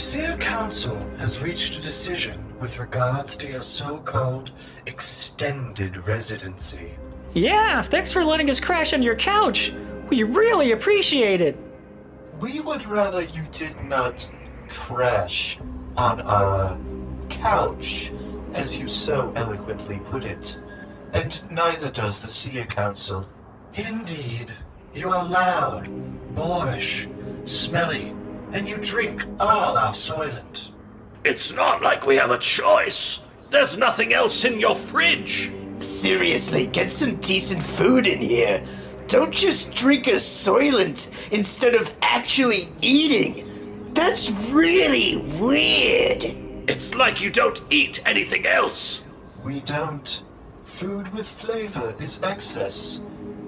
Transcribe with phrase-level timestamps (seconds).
[0.00, 4.50] Seer Council has reached a decision with regards to your so called
[4.86, 6.92] extended residency.
[7.34, 9.74] Yeah, thanks for letting us crash on your couch.
[10.08, 11.54] We really appreciate it.
[12.40, 14.28] We would rather you did not
[14.70, 15.58] crash
[15.98, 16.78] on our
[17.28, 18.10] couch,
[18.54, 20.62] as you so eloquently put it.
[21.12, 23.28] And neither does the Seer Council.
[23.74, 24.50] Indeed,
[24.94, 25.88] you are loud,
[26.34, 27.06] boorish,
[27.44, 28.14] smelly,
[28.52, 30.70] and you drink all our soylent.
[31.24, 33.20] It's not like we have a choice.
[33.50, 35.52] There's nothing else in your fridge.
[35.80, 38.64] Seriously, get some decent food in here.
[39.10, 43.44] Don't just drink a Soylent instead of actually eating.
[43.92, 46.22] That's really weird.
[46.68, 49.04] It's like you don't eat anything else.
[49.42, 50.22] We don't.
[50.62, 53.00] Food with flavor is excess.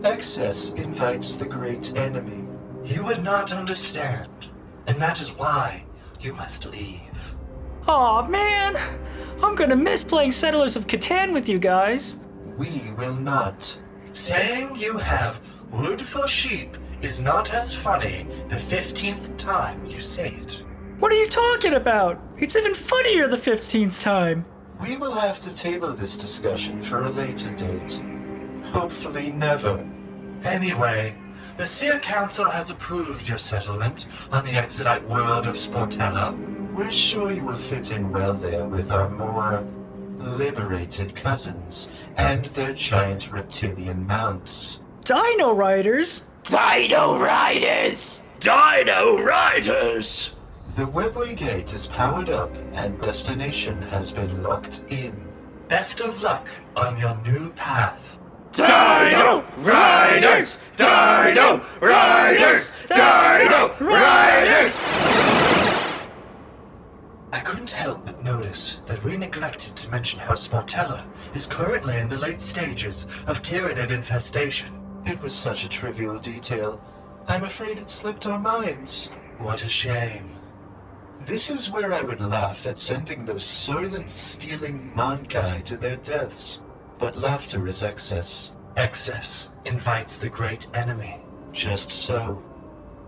[0.02, 2.48] Excess invites the great enemy.
[2.84, 4.48] You would not understand,
[4.86, 5.84] and that is why
[6.20, 7.34] you must leave.
[7.88, 8.76] Aw, man.
[9.42, 12.18] I'm gonna miss playing Settlers of Catan with you guys.
[12.56, 13.78] We will not.
[14.12, 20.28] Saying you have wood for sheep is not as funny the 15th time you say
[20.28, 20.62] it.
[21.00, 22.20] What are you talking about?
[22.36, 24.44] It's even funnier the 15th time.
[24.80, 28.00] We will have to table this discussion for a later date.
[28.66, 29.84] Hopefully, never.
[30.44, 31.16] Anyway,
[31.62, 36.36] the Seer Council has approved your settlement on the exodite world of Sportella.
[36.74, 39.64] We're sure you will fit in well there with our more
[40.18, 44.82] liberated cousins and their giant reptilian mounts.
[45.04, 46.24] Dino Riders?
[46.42, 48.24] Dino Riders!
[48.40, 50.34] Dino Riders!
[50.74, 55.14] The Webway Gate is powered up and destination has been locked in.
[55.68, 58.11] Best of luck on your new path.
[58.52, 60.62] Dino Riders!
[60.76, 62.76] Dino Riders!
[62.86, 64.78] Dino Riders!
[67.32, 72.10] I couldn't help but notice that we neglected to mention how Sportella is currently in
[72.10, 74.78] the late stages of Tyranid infestation.
[75.06, 76.78] It was such a trivial detail.
[77.28, 79.08] I'm afraid it slipped our minds.
[79.38, 80.28] What a shame.
[81.20, 86.64] This is where I would laugh at sending those soylent stealing Mon-keigh to their deaths.
[87.02, 88.54] But laughter is excess.
[88.76, 91.20] Excess invites the great enemy.
[91.50, 92.40] Just so.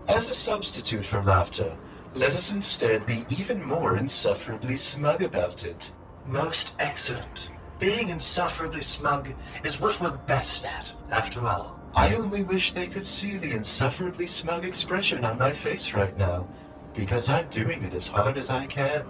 [0.09, 1.77] As a substitute for laughter,
[2.13, 5.93] let us instead be even more insufferably smug about it.
[6.25, 7.49] Most excellent.
[7.79, 9.33] Being insufferably smug
[9.63, 11.79] is what we're best at, after all.
[11.95, 16.49] I only wish they could see the insufferably smug expression on my face right now,
[16.93, 19.05] because I'm doing it as hard as I can.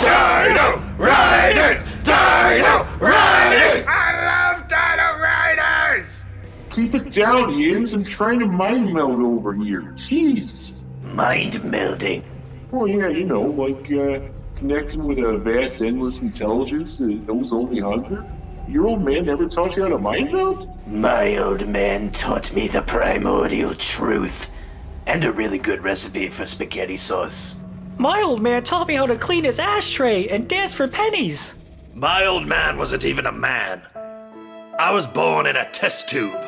[0.00, 1.82] Dino Riders!
[2.02, 3.86] Dino Riders!
[3.88, 6.24] I love Dino Riders!
[6.70, 7.94] Keep it down, Yins.
[7.94, 9.82] I'm trying to mind meld over here.
[9.92, 10.86] Jeez.
[11.02, 12.24] Mind melding.
[12.70, 14.20] Well, yeah, you know, like uh,
[14.56, 18.24] connecting with a vast, endless intelligence that knows only hunger.
[18.68, 20.68] Your old man never taught you how to mind meld?
[20.86, 24.48] My old man taught me the primordial truth
[25.06, 27.59] and a really good recipe for spaghetti sauce.
[28.00, 31.54] My old man taught me how to clean his ashtray and dance for pennies.
[31.92, 33.82] My old man wasn't even a man.
[34.78, 36.40] I was born in a test tube.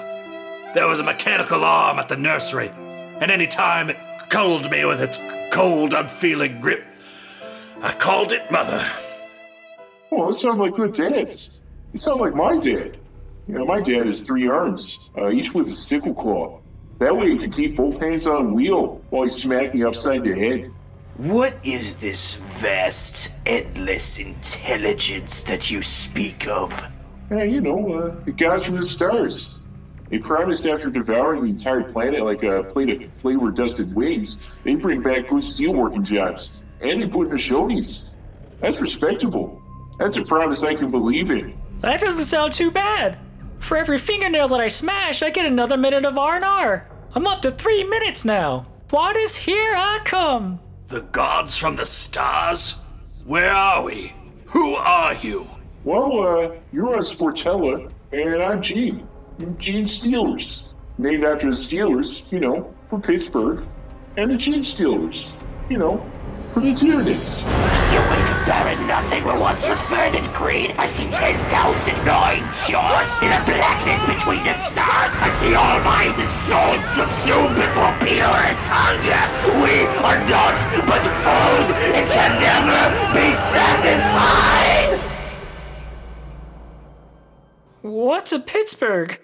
[0.72, 3.98] There was a mechanical arm at the nursery, and any time it
[4.30, 5.18] cuddled me with its
[5.54, 6.86] cold, unfeeling grip,
[7.82, 8.90] I called it mother.
[10.10, 11.62] Well, those sound like good dads.
[11.92, 12.96] You sound like my dad.
[13.46, 16.60] You know, my dad has three arms, uh, each with a sickle claw.
[17.00, 20.34] That way he can keep both hands on wheel while he smack me upside the
[20.34, 20.72] head.
[21.22, 26.72] What is this vast, endless intelligence that you speak of?
[27.30, 29.64] Yeah, you know, uh, the guys from the stars.
[30.08, 34.74] They promised after devouring the entire planet like a plate of flavor dusted wings, they
[34.74, 36.64] bring back good steelworking jobs.
[36.80, 38.16] And they put in the Shoney's.
[38.58, 39.62] That's respectable.
[40.00, 41.56] That's a promise I can believe in.
[41.82, 43.16] That doesn't sound too bad.
[43.60, 46.90] For every fingernail that I smash, I get another minute of R&R.
[47.14, 48.66] I'm up to three minutes now.
[48.90, 50.58] What is here I come?
[50.92, 52.76] The gods from the stars?
[53.24, 54.12] Where are we?
[54.44, 55.46] Who are you?
[55.84, 59.08] Well, uh, you're on Sportella, and I'm Gene.
[59.56, 60.74] Gene Steelers.
[60.98, 63.66] Named after the Steelers, you know, from Pittsburgh.
[64.18, 65.96] And the Gene Steelers, you know,
[66.52, 67.40] from the Tyranids.
[67.92, 70.70] You wake of barren nothing where once was verdant green.
[70.76, 75.16] I see ten thousand gnawing jaws in the blackness between the stars.
[75.16, 79.24] I see all minds and souls subsumed before purest hunger.
[79.64, 82.80] We are not but food and can never
[83.16, 85.00] be satisfied.
[87.80, 89.18] What's a Pittsburgh?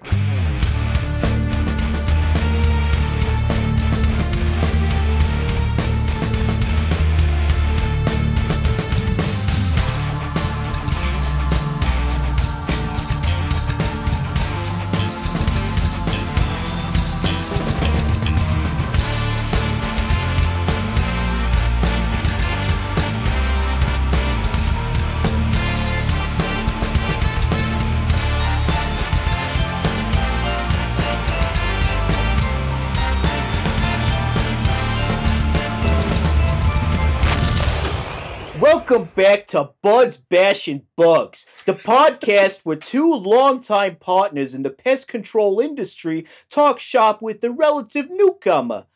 [39.18, 45.58] Back to Buzz Bashing Bugs, the podcast where two longtime partners in the pest control
[45.58, 48.86] industry talk shop with the relative newcomer.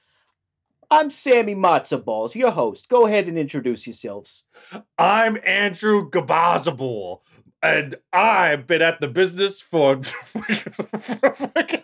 [0.92, 2.88] I'm Sammy Matzo Balls, your host.
[2.88, 4.44] Go ahead and introduce yourselves.
[4.96, 7.22] I'm Andrew Gabazabul,
[7.60, 11.82] and I've been at the business for for, like,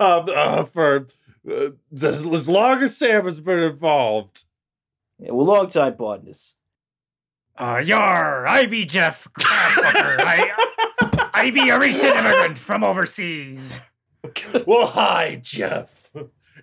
[0.00, 1.06] um, uh, for
[1.50, 4.44] uh, as, as long as Sam has been involved.
[5.18, 6.56] Yeah, we're longtime partners.
[7.58, 10.16] Uh, yar, I be Jeff Crabfucker.
[10.20, 13.72] I, I be a recent immigrant from overseas.
[14.66, 16.10] Well, hi, Jeff.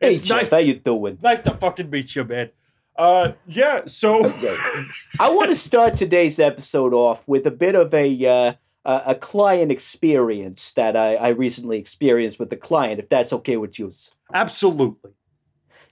[0.01, 1.17] Hey, It's Jeff, nice, how you doing?
[1.21, 2.49] nice to fucking meet you, man.
[2.97, 3.81] Uh, yeah.
[3.85, 4.19] So
[5.19, 8.53] I want to start today's episode off with a bit of a uh,
[8.85, 13.57] a a client experience that I, I recently experienced with the client, if that's okay
[13.57, 13.91] with you.
[14.33, 15.11] absolutely.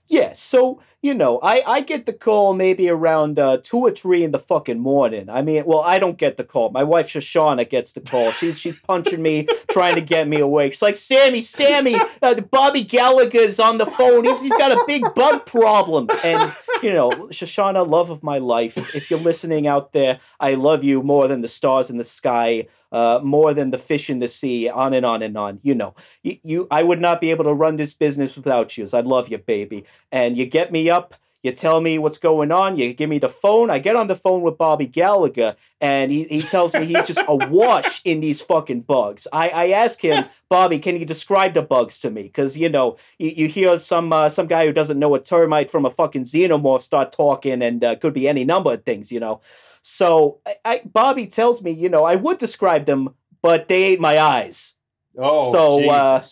[0.08, 4.24] Yeah, so you know, I I get the call maybe around uh, two or three
[4.24, 5.28] in the fucking morning.
[5.30, 6.70] I mean, well, I don't get the call.
[6.70, 8.32] My wife Shoshana gets the call.
[8.32, 10.72] She's she's punching me, trying to get me awake.
[10.72, 14.24] She's like, "Sammy, Sammy, uh, Bobby Gallagher's on the phone.
[14.24, 16.52] He's he's got a big bug problem." And
[16.82, 18.76] you know, Shoshana, love of my life.
[18.94, 22.66] If you're listening out there, I love you more than the stars in the sky,
[22.92, 24.68] uh, more than the fish in the sea.
[24.68, 25.60] On and on and on.
[25.62, 28.88] You know, you, you I would not be able to run this business without you.
[28.92, 31.14] I love you, baby and you get me up.
[31.48, 32.76] You tell me what's going on.
[32.76, 33.70] You give me the phone.
[33.70, 37.22] I get on the phone with Bobby Gallagher, and he, he tells me he's just
[37.26, 39.26] awash in these fucking bugs.
[39.32, 42.24] I, I ask him, Bobby, can you describe the bugs to me?
[42.24, 45.70] Because you know, you, you hear some uh, some guy who doesn't know a termite
[45.70, 49.18] from a fucking xenomorph start talking, and uh, could be any number of things, you
[49.18, 49.40] know.
[49.80, 54.00] So I, I, Bobby tells me, you know, I would describe them, but they ate
[54.00, 54.74] my eyes.
[55.16, 56.22] Oh, So, uh,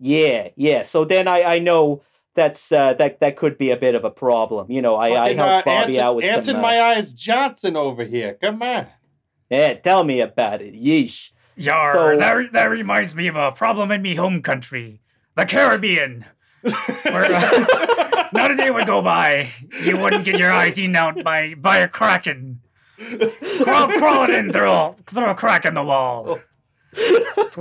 [0.00, 0.82] Yeah, yeah.
[0.82, 2.02] So then I, I know
[2.34, 4.70] that's uh, that that could be a bit of a problem.
[4.70, 6.56] You know, I, I Fucking, helped uh, Bobby Anson, out with Anson some.
[6.56, 8.36] Uh, my eyes Johnson over here.
[8.40, 8.86] Come on.
[9.50, 10.74] yeah, tell me about it.
[10.74, 11.30] Yeesh.
[11.56, 15.00] Yar, So- that, that reminds me of a problem in me home country,
[15.36, 16.24] the Caribbean.
[16.62, 19.50] Where, uh, not a day would go by
[19.82, 22.60] you wouldn't get your eyes eaten out by by a kraken.
[23.62, 26.38] Crawl, crawling in through a, through a crack in the wall.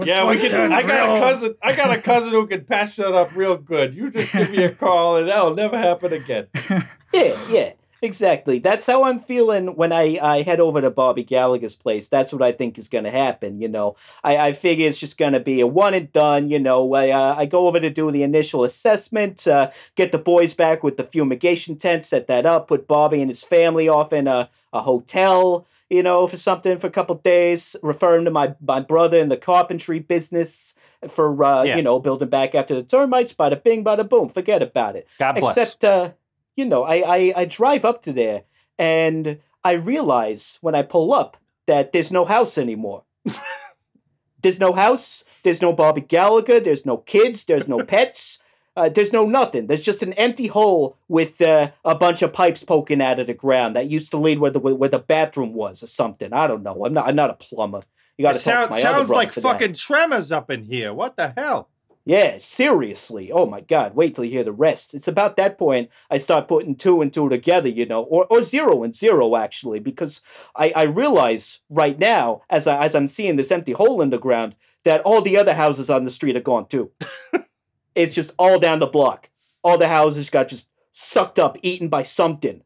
[0.05, 0.71] Yeah, we can.
[0.71, 1.55] I got a cousin.
[1.61, 3.95] I got a cousin who can patch that up real good.
[3.95, 6.47] You just give me a call, and that'll never happen again.
[7.13, 7.73] Yeah, yeah.
[8.03, 8.59] Exactly.
[8.59, 12.09] That's how I'm feeling when I, I head over to Bobby Gallagher's place.
[12.09, 13.61] That's what I think is going to happen.
[13.61, 13.95] You know,
[14.25, 16.49] I, I figure it's just going to be a one and done.
[16.49, 20.17] You know, I, uh, I go over to do the initial assessment, uh, get the
[20.17, 24.11] boys back with the fumigation tent, set that up, put Bobby and his family off
[24.11, 28.31] in a, a hotel, you know, for something for a couple days, refer him to
[28.31, 30.73] my, my brother in the carpentry business
[31.07, 31.75] for, uh, Yeah.
[31.77, 34.27] you know, building back after the termites, bada bing, bada boom.
[34.29, 35.07] Forget about it.
[35.19, 35.55] God bless.
[35.57, 36.11] Except, uh,
[36.55, 38.43] you know, I, I I drive up to there
[38.77, 43.03] and I realize when I pull up that there's no house anymore.
[44.41, 45.23] there's no house.
[45.43, 46.59] There's no Bobby Gallagher.
[46.59, 47.45] There's no kids.
[47.45, 48.39] There's no pets.
[48.75, 49.67] Uh, there's no nothing.
[49.67, 53.33] There's just an empty hole with uh, a bunch of pipes poking out of the
[53.33, 56.33] ground that used to lead where the where the bathroom was or something.
[56.33, 56.83] I don't know.
[56.85, 57.07] I'm not.
[57.07, 57.81] I'm not a plumber.
[58.17, 59.53] You got to talk Sound, to my other sounds like for that.
[59.53, 60.93] fucking tremors up in here.
[60.93, 61.69] What the hell?
[62.05, 63.31] Yeah, seriously.
[63.31, 64.93] Oh my God, wait till you hear the rest.
[64.93, 68.43] It's about that point I start putting two and two together, you know, or, or
[68.43, 70.21] zero and zero actually, because
[70.55, 74.17] I, I realize right now, as, I, as I'm seeing this empty hole in the
[74.17, 76.91] ground, that all the other houses on the street are gone too.
[77.95, 79.29] it's just all down the block.
[79.63, 82.61] All the houses got just sucked up, eaten by something.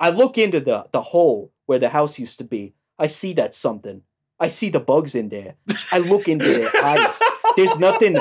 [0.00, 2.74] I look into the, the hole where the house used to be.
[2.98, 4.02] I see that something.
[4.38, 5.54] I see the bugs in there.
[5.92, 7.20] I look into their eyes.
[7.56, 8.18] There's nothing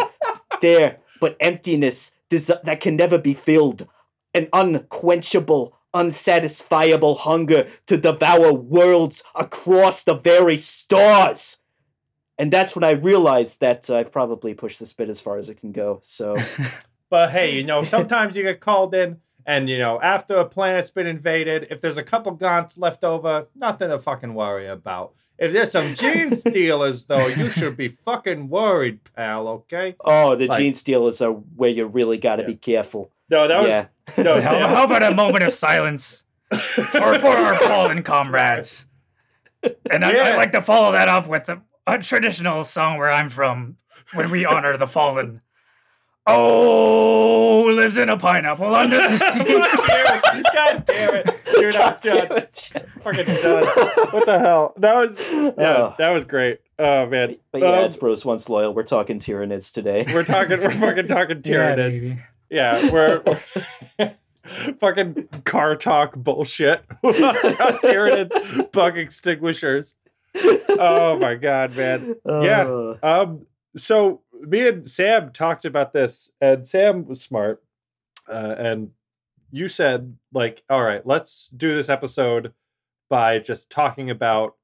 [0.62, 3.88] there but emptiness that can never be filled.
[4.34, 11.58] An unquenchable, unsatisfiable hunger to devour worlds across the very stars.
[12.38, 15.50] And that's when I realized that uh, I've probably pushed this bit as far as
[15.50, 16.00] it can go.
[16.04, 16.38] So,
[17.10, 20.90] But hey, you know, sometimes you get called in, and you know, after a planet's
[20.90, 25.14] been invaded, if there's a couple gaunts left over, nothing to fucking worry about.
[25.38, 29.48] If there's some gene stealers, though, you should be fucking worried, pal.
[29.50, 29.96] Okay?
[30.06, 32.48] oh, the Like- gene stealers are where you really got to Yeah.
[32.48, 33.12] be careful.
[33.30, 33.86] No, that was yeah.
[34.24, 34.40] no.
[34.42, 36.84] How, how uh, about a moment of silence for,
[37.20, 38.88] for our fallen comrades?
[39.90, 40.24] And I, Yeah.
[40.24, 41.62] I'd like to follow that up with a,
[42.00, 43.78] a traditional song where I'm from
[44.14, 45.42] when we honor the fallen.
[46.28, 50.44] Oh, who lives in a pineapple under the sea.
[50.54, 51.76] God damn it, dude!
[51.76, 52.38] I'm God damn done.
[52.38, 52.72] it.
[53.02, 53.64] Fucking done.
[54.12, 54.74] What the hell?
[54.78, 55.96] That was yeah, Oh.
[55.98, 56.60] that was great.
[56.78, 58.74] Oh man, But yeah, Um, it's Bros Once Loyal.
[58.74, 60.06] We're talking Tyranids today.
[60.14, 60.60] we're talking.
[60.62, 62.08] We're fucking talking Yeah, Tyranids.
[62.08, 62.22] baby.
[62.52, 64.14] Yeah, we're
[64.80, 69.96] fucking car talk bullshit about Tyranids bug extinguishers.
[70.36, 72.16] Oh my god, man.
[72.26, 72.64] Yeah.
[72.68, 73.46] Uh, Um,
[73.78, 77.64] so me and Sam talked about this, and Sam was smart.
[78.28, 78.92] Uh, and
[79.52, 82.54] you said, like, all right, let's do this episode
[83.10, 84.56] by just talking about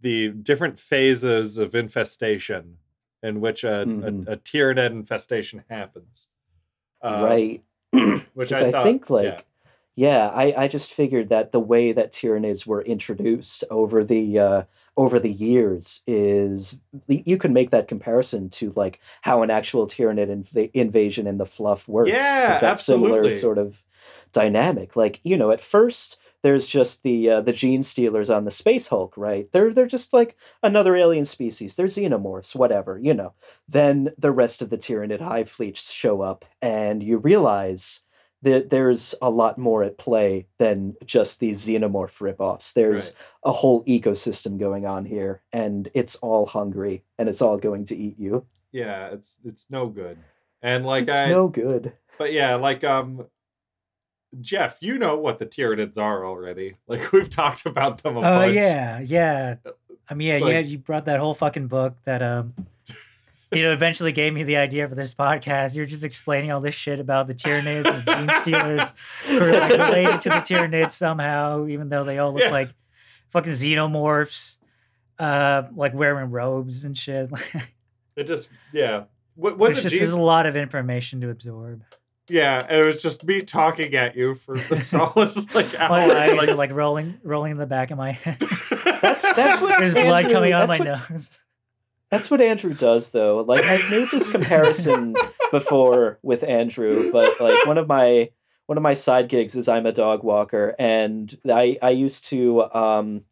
[0.00, 2.78] the different phases of infestation
[3.22, 4.26] in which a, Mhm.
[4.26, 4.36] a, a
[4.86, 6.28] infestation happens.
[7.02, 7.64] Uh, right.
[8.34, 9.40] Which I, thought, think like yeah.
[9.96, 14.62] Yeah, I, I just figured that the way that Tyranids were introduced over the uh,
[14.96, 16.78] over the years is
[17.08, 21.46] you can make that comparison to like how an actual Tyranid inv- invasion in the
[21.46, 22.10] fluff works.
[22.10, 23.84] Yeah, that similar sort of
[24.32, 24.96] dynamic.
[24.96, 28.88] Like you know, at first there's just the uh, the gene stealers on the Space
[28.88, 29.50] Hulk, right?
[29.52, 31.74] They're they're just like another alien species.
[31.74, 33.34] They're xenomorphs, whatever, you know.
[33.68, 38.02] Then the rest of the Tyranid hive fleets show up, and you realize
[38.42, 42.72] that there's a lot more at play than just these xenomorph ripoffs.
[42.72, 43.12] There's
[43.44, 47.96] a whole ecosystem going on here, and it's all hungry, and it's all going to
[47.96, 48.46] eat you.
[48.72, 50.16] yeah, it's it's no good.
[50.62, 51.92] And like it's I, no good.
[52.18, 53.26] But yeah, like um
[54.40, 56.76] Jeff, you know what the Tyranids are already.
[56.86, 58.54] Like we've talked about them a Oh bunch.
[58.54, 59.56] yeah, yeah.
[60.08, 60.58] I mean, yeah, Like- yeah.
[60.60, 62.54] You brought that whole fucking book that um,
[63.52, 65.74] you know, eventually gave me the idea for this podcast.
[65.74, 68.92] You're just explaining all this shit about the Tyranids and the Gene Stealers
[69.26, 72.50] who are like related to the Tyranids somehow, even though they all look Yeah.
[72.50, 72.70] like
[73.30, 74.58] fucking xenomorphs,
[75.18, 77.30] uh, like wearing robes and shit.
[78.16, 79.04] It just yeah.
[79.34, 80.10] What was there's just Jesus?
[80.10, 81.84] there's a lot of information to absorb.
[82.28, 85.88] Yeah, and it was just me talking at you for a solid like hour.
[85.88, 88.36] My eyes like, are like rolling, rolling in the back of my head.
[89.00, 91.42] That's that's what There's blood coming out of my what- nose.
[92.10, 93.44] That's what Andrew does, though.
[93.46, 95.14] Like I've made this comparison
[95.52, 98.30] before with Andrew, but like one of my
[98.66, 102.72] one of my side gigs is I'm a dog walker, and I I used to
[102.74, 103.22] um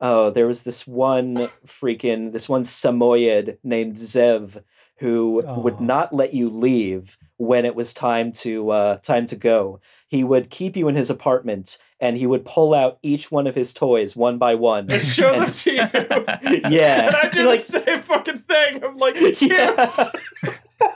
[0.00, 4.62] oh there was this one freaking this one Samoyed named Zev
[4.98, 9.80] who would not let you leave when it was time to uh time to go.
[10.08, 13.54] He would keep you in his apartment and he would pull out each one of
[13.54, 14.90] his toys one by one.
[14.90, 15.78] and show them to you.
[16.70, 17.06] Yeah.
[17.06, 18.82] And I did Like- the same fucking thing.
[18.84, 20.10] I'm like, Yeah.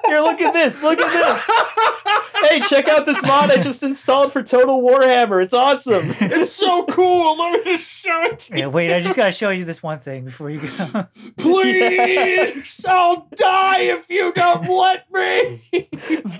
[0.06, 0.82] Here, look at this.
[0.82, 1.50] Look at this.
[2.48, 5.42] Hey, check out this mod I just installed for Total Warhammer.
[5.42, 6.14] It's awesome.
[6.20, 7.36] it's so cool.
[7.38, 8.70] Let me just show it to Yeah, you.
[8.70, 11.06] wait, I just gotta show you this one thing before you go.
[11.38, 15.60] Please, I'll die if you don't let me.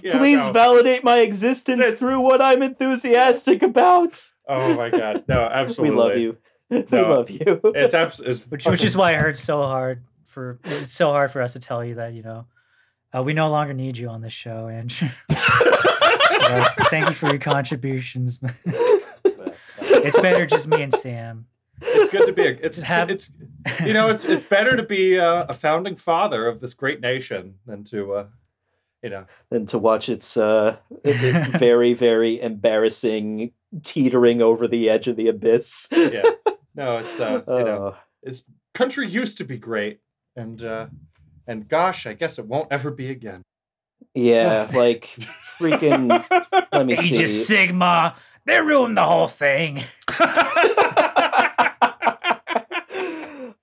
[0.02, 0.52] Yeah, Please no.
[0.52, 4.18] validate my existence It's- through what I'm enthusiastic about.
[4.48, 5.90] Oh my god, no, absolutely.
[5.96, 6.38] We love you.
[6.70, 7.60] We love you.
[7.74, 8.42] It's absolutely.
[8.48, 11.60] which, which is why it hurts so hard for it's so hard for us to
[11.60, 12.46] tell you that you know
[13.16, 15.08] uh, we no longer need you on this show, Andrew.
[16.44, 18.38] Uh, thank you for your contributions.
[19.24, 21.46] it's better just me and Sam.
[21.80, 22.42] it's good to be.
[22.42, 23.30] A, it's Have- it's
[23.84, 27.54] you know it's it's better to be uh, a founding father of this great nation
[27.66, 28.26] than to uh,
[29.02, 33.52] you know and to watch its uh, very, very embarrassing
[33.82, 35.88] teetering over the edge of the abyss.
[35.92, 36.22] yeah
[36.74, 37.96] no it's uh you know Oh.
[38.22, 40.00] it's country used to be great
[40.36, 40.86] and uh
[41.46, 43.42] and gosh I guess it won't ever be again.
[44.14, 45.04] Yeah, like
[45.58, 46.08] freaking.
[46.72, 47.22] Let me Age see.
[47.22, 47.30] of
[47.70, 48.14] Sigmar,
[48.46, 49.82] they ruined the whole thing.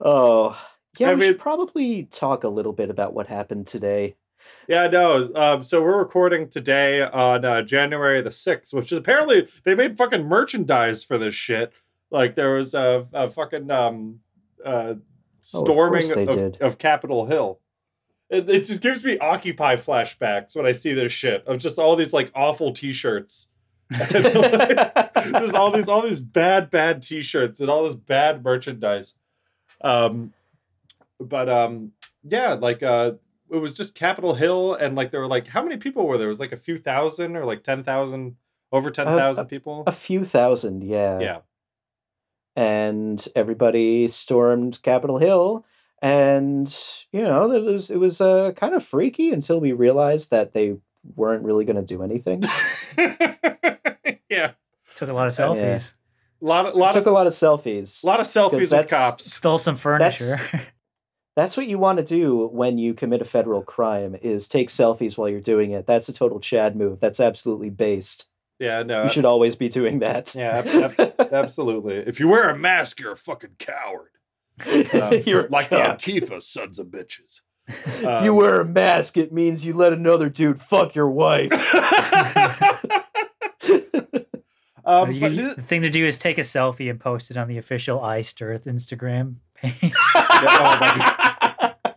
[0.02, 0.60] oh,
[0.98, 1.10] yeah.
[1.10, 4.16] I we mean- should probably talk a little bit about what happened today.
[4.68, 5.30] Yeah, no.
[5.36, 9.98] Um, so we're recording today on uh, January the sixth, which is apparently they made
[9.98, 11.74] fucking merchandise for this shit.
[12.10, 14.20] Like there was a, a fucking um,
[14.64, 14.96] uh,
[15.54, 15.66] Oh, of
[16.04, 17.60] storming of, of Capitol Hill.
[18.30, 21.96] It, it just gives me Occupy flashbacks when I see this shit of just all
[21.96, 23.50] these like awful T-shirts.
[23.90, 29.16] There's all these all these bad bad T-shirts and all this bad merchandise.
[29.82, 30.34] Um,
[31.20, 31.94] but um,
[32.24, 33.14] yeah, like uh,
[33.52, 36.28] it was just Capitol Hill, and like there were like how many people were there?
[36.28, 38.36] It was like a few thousand or like ten thousand,
[38.72, 39.84] over ten thousand people.
[39.88, 41.20] a few thousand, yeah.
[41.20, 41.40] yeah,
[42.56, 45.66] And everybody stormed Capitol Hill,
[46.02, 46.68] and
[47.12, 50.78] you know it was it was uh, kind of freaky until we realized that they
[51.16, 52.44] weren't really going to do anything.
[54.30, 54.52] yeah.
[54.96, 55.46] Took a lot of Yeah.
[55.46, 55.94] selfies.
[56.42, 58.04] A lot of lot took of a lot of selfies.
[58.04, 59.32] lot of selfies with cops.
[59.32, 60.40] Stole some furniture.
[61.36, 65.18] That's what you want to do when you commit a federal crime: is take selfies
[65.18, 65.86] while you're doing it.
[65.86, 67.00] That's a total Chad move.
[67.02, 68.28] That's absolutely based.
[68.58, 69.04] Yeah, no.
[69.04, 70.34] You should always be doing that.
[70.36, 71.96] Yeah, ab- ab- absolutely.
[71.96, 74.12] If you wear a mask, you're a fucking coward.
[75.02, 75.78] Um, You're a like the.
[75.78, 77.42] Antifa sons of bitches.
[77.68, 81.52] if Um, you wear a mask, it means you let another dude fuck your wife.
[84.86, 87.38] Um, You- but you- the thing to do is take a selfie and post it
[87.38, 89.76] on the official Iced Earth Instagram page.
[90.16, 91.16] oh my
[91.84, 91.96] God.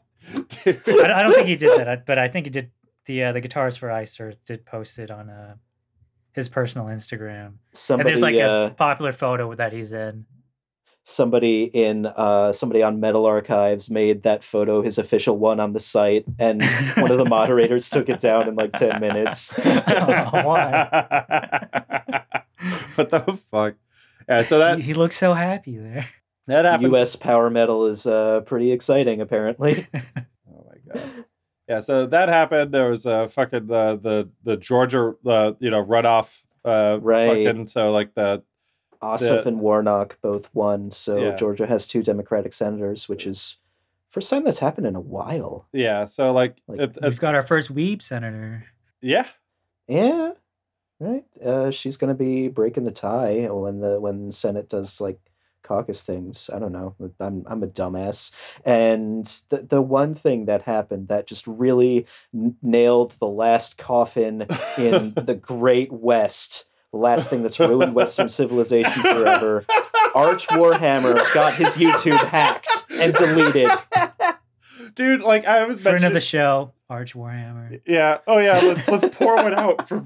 [0.64, 0.82] Dude.
[0.88, 2.70] I, I don't think he did that, but I think he did.
[3.06, 5.54] The uh, the guitars for Iced Earth did post it on uh,
[6.32, 7.54] his personal Instagram.
[7.90, 10.26] and there's like uh, a popular photo that he's in.
[11.04, 15.80] Somebody in uh, somebody on Metal Archives made that photo his official one on the
[15.80, 16.62] site, and
[16.96, 19.52] one of the moderators took it down in like ten minutes.
[22.94, 23.74] what the fuck?
[24.28, 26.08] Yeah, so that he, he looks so happy there.
[26.46, 26.92] that happened.
[26.92, 27.16] U.S.
[27.16, 29.86] power metal is uh, pretty exciting, apparently.
[30.54, 31.24] Oh my god.
[31.68, 32.72] Yeah, so that happened.
[32.72, 36.42] There was a fucking the the the Georgia uh, you know runoff.
[36.64, 37.46] Uh, Right.
[37.46, 38.42] Fucking, so like the
[39.02, 41.36] Ossoff The- and Warnock both won, so Yeah.
[41.36, 43.58] Georgia has two Democratic senators, which is
[44.10, 45.66] first time that's happened in a while.
[45.72, 46.06] yeah.
[46.06, 48.64] So like, Like, it, it- We've got our first weeb senator.
[49.00, 49.26] yeah.
[49.88, 50.30] Yeah,
[51.00, 51.24] right.
[51.44, 55.18] Uh, she's gonna be breaking the tie when the when Senate does like
[55.64, 56.48] caucus things.
[56.54, 56.94] I don't know.
[57.20, 58.32] I'm I'm a dumbass.
[58.64, 64.46] And the the one thing that happened that just really n- nailed the last coffin
[64.78, 69.64] in the Great West, the last thing that's ruined Western civilization forever.
[70.14, 73.70] Arch Warhammer got his YouTube hacked and deleted.
[74.94, 76.14] Dude, like I was Friend of mentioning.
[76.14, 77.80] the show, Arch Warhammer.
[77.86, 78.18] Yeah.
[78.26, 78.60] Oh yeah.
[78.62, 80.00] Let's, let's pour one out for.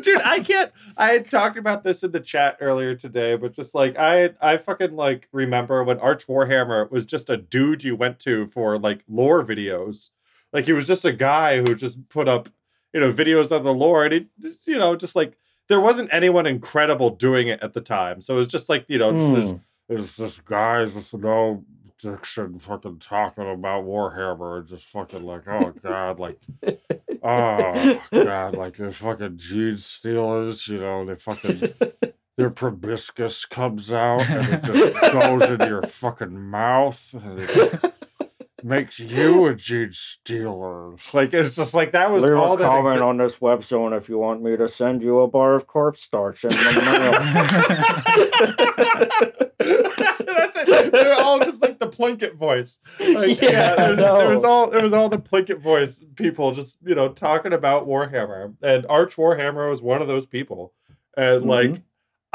[0.00, 0.70] Dude, I can't.
[0.96, 4.58] I had talked about this in the chat earlier today, but just like I, I
[4.58, 9.02] fucking like remember when Arch Warhammer was just a dude you went to for like
[9.08, 10.10] lore videos.
[10.52, 12.48] Like he was just a guy who just put up,
[12.92, 14.28] you know, videos of the Lord.
[14.40, 15.36] just, you know, just like
[15.68, 18.20] there wasn't anyone incredible doing it at the time.
[18.22, 19.56] So it was just like you know, just this Hmm.
[20.02, 21.64] it's just guys with no
[22.00, 26.38] diction fucking talking about Warhammer and just fucking like, oh god, like,
[27.22, 31.70] oh god, like the fucking gene stealers, you know, they fucking
[32.36, 37.94] their proboscis comes out and it just goes into your fucking mouth and it
[38.64, 40.96] makes you a gene stealer.
[41.12, 44.18] Like it's just like that was all that exi- on this web zone if you
[44.18, 46.50] want me to send you a bar of corpse starch in
[49.58, 50.92] That's it.
[50.92, 52.80] They're all just like the Plinkett voice.
[53.00, 56.04] Like, yeah, Yeah, it, was, I it was all it was all the Plinkett voice
[56.16, 60.72] people just you know talking about Warhammer, and Arch Warhammer was one of those people.
[61.16, 61.48] And mm-hmm.
[61.48, 61.82] like,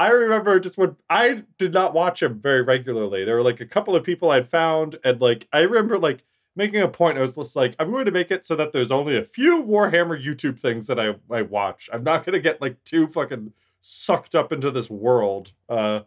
[0.04, 3.24] I remember just when I did not watch him very regularly.
[3.24, 6.82] There were like a couple of people I'd found, and like I remember like making
[6.82, 7.18] a point.
[7.18, 9.64] I was just like, I'm going to make it so that there's only a few
[9.64, 11.90] Warhammer YouTube things that I I watch.
[11.94, 15.54] I'm not going to get like too fucking sucked up into this world.
[15.70, 16.02] Uh,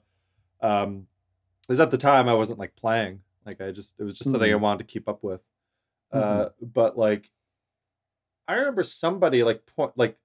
[0.61, 1.07] um,
[1.63, 3.21] because at the time I wasn't like playing.
[3.47, 4.61] Like I just it was just something I Mhm.
[4.61, 5.41] wanted to keep up with.
[6.13, 6.51] Uh, Mhm.
[6.75, 7.31] but like
[8.49, 10.17] I remember somebody like point like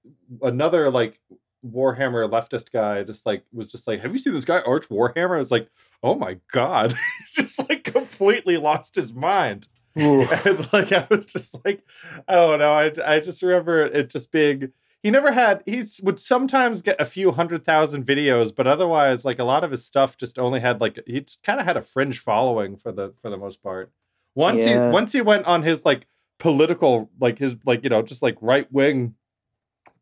[0.42, 1.20] another like
[1.66, 5.34] Warhammer leftist guy just like was just like, have you seen this guy Arch Warhammer?
[5.36, 5.68] I was like,
[6.02, 6.94] oh my god,
[7.34, 9.68] just like completely lost his mind.
[9.94, 11.84] and like I was just like,
[12.26, 12.72] I don't know.
[12.72, 14.72] I I just remember it just being.
[15.02, 15.62] He never had.
[15.66, 19.70] He's would sometimes get a few hundred thousand videos, but otherwise, like a lot of
[19.72, 22.92] his stuff just only had like he just kind of had a fringe following for
[22.92, 23.90] the for the most part.
[24.34, 24.86] Once Yeah.
[24.88, 26.06] he once he went on his like
[26.38, 29.14] political like his like you know just like right wing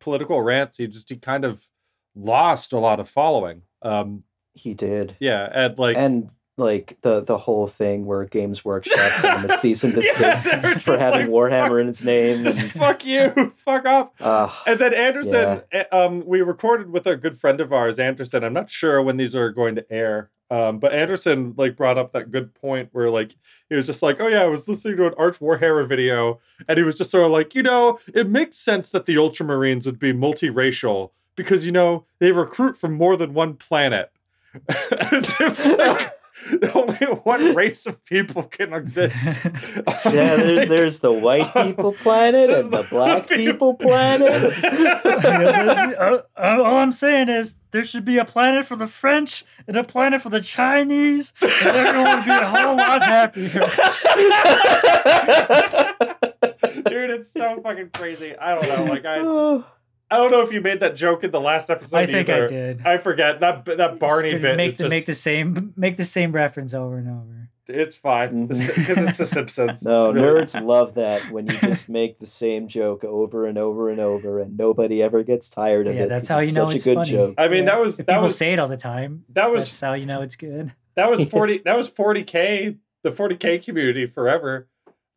[0.00, 1.66] political rants, he just he kind of
[2.14, 3.62] lost a lot of following.
[3.82, 5.16] Um, He did.
[5.20, 9.56] yeah, and like and like the the whole thing where Games Workshop sent him a
[9.56, 12.42] cease and Yeah, desist were for having like, Warhammer fuck- in its name.
[12.42, 14.10] just fuck you, fuck off.
[14.20, 18.44] uh, And then Anderson, eh, um, we recorded with a good friend of ours, Anderson.
[18.44, 22.12] I'm not sure when these are going to air, um, but Anderson like brought up
[22.12, 23.36] that good point where like
[23.68, 26.76] he was just like, oh yeah, I was listening to an Arch Warhammer video, and
[26.76, 29.98] he was just sort of like, you know, it makes sense that the Ultramarines would
[29.98, 34.10] be multiracial because you know they recruit from more than one planet.
[35.12, 36.19] If like
[36.74, 39.40] only one race of people can exist.
[39.44, 44.30] yeah, there's, there's the white people planet and the the black people- people planet.
[44.64, 49.76] Uh, uh, all I'm saying is there should be a planet for the French and
[49.76, 53.60] a planet for the Chinese, and everyone would be a whole lot happier.
[56.84, 58.36] Dude, it's so fucking crazy.
[58.36, 58.84] I don't know.
[58.92, 59.62] Like I,
[60.10, 61.96] I don't know if you made that joke in the last episode.
[61.96, 62.82] I think I did.
[62.84, 64.56] I forget that that Barney bit.
[64.56, 67.48] make is the just, make the same make the same reference over and over.
[67.68, 69.08] It's fine because Mhm.
[69.08, 69.82] it's The Simpsons.
[69.84, 73.88] no, really- nerds love that when you just make the same joke over and over
[73.90, 76.08] and over, and nobody ever gets tired of Yeah, it.
[76.08, 77.10] That's how you know such it's a good funny.
[77.10, 77.34] joke.
[77.38, 77.70] I mean, Yeah.
[77.76, 79.22] that was If that people was say it all the time.
[79.34, 80.72] that was That's how you know it's good.
[80.96, 81.58] that was forty.
[81.64, 82.76] that was forty k.
[83.04, 84.66] The forty k community forever.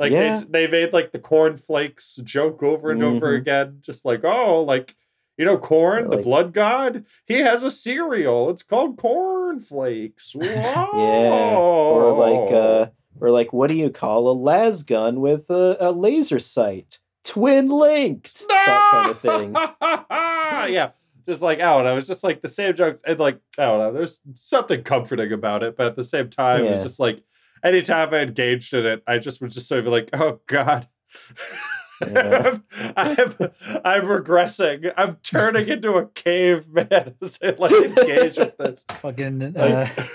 [0.03, 0.35] Like Yeah.
[0.51, 3.39] they they made like the cornflakes joke over and over Mhm.
[3.39, 4.95] again, just like oh like
[5.35, 7.05] You know, corn, the blood god.
[7.25, 8.51] He has a cereal.
[8.51, 10.35] It's called corn flakes.
[10.41, 11.55] Yeah.
[11.55, 12.85] Or like uh
[13.21, 16.99] or like what do you call a las gun with a, a laser sight?
[17.23, 18.45] Twin linked.
[18.47, 19.53] That kind of thing.
[20.73, 20.91] yeah.
[21.27, 23.79] Just like I don't know, it's just like the same jokes and like I don't
[23.79, 27.23] know, there's something comforting about it, but at the same time, it's just like
[27.63, 30.87] anytime I engaged in it, I just would just sort of be like, oh God.
[32.05, 32.57] Yeah.
[32.57, 32.63] I'm,
[32.97, 33.35] I'm
[33.85, 34.91] I'm regressing.
[34.97, 38.85] I'm turning into a caveman as I like engage with this.
[39.01, 40.09] Fucking, uh, Like-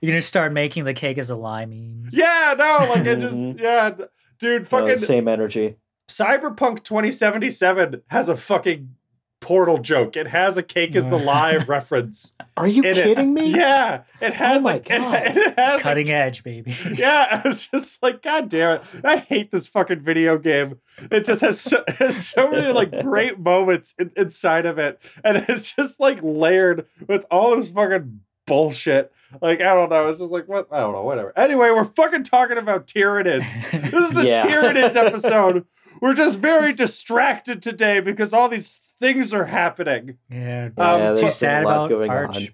[0.00, 2.16] you're gonna start making the cake as a lie memes.
[2.16, 3.60] Yeah, no, like it just Mhm.
[3.60, 3.92] yeah,
[4.38, 5.76] dude, fucking same energy.
[6.08, 8.94] Cyberpunk 2077 has a fucking
[9.42, 10.16] portal joke.
[10.16, 12.34] It has a cake is the live reference.
[12.56, 12.94] Are you in it.
[12.94, 13.50] kidding me?
[13.50, 15.14] Yeah, it has oh my a, it- God.
[15.26, 16.74] It, has a- Cutting edge, baby.
[16.94, 18.82] yeah, I was just like, God damn it.
[19.04, 20.78] I hate this fucking video game.
[21.10, 24.98] It just has so, has so many like great moments in, inside of it.
[25.22, 29.12] And it's just like layered with all this fucking bullshit.
[29.40, 30.08] Like, I don't know.
[30.10, 30.68] It's just like, what?
[30.70, 31.32] I don't know, whatever.
[31.38, 33.70] Anyway, we're fucking talking about Tyranids.
[33.90, 34.46] This is the Yeah.
[34.46, 35.64] Tyranids episode.
[36.02, 40.18] We're just very distracted today because all these things are happening.
[40.28, 42.36] Yeah, Um, Yeah, too sad a lot about going Arch.
[42.36, 42.48] on.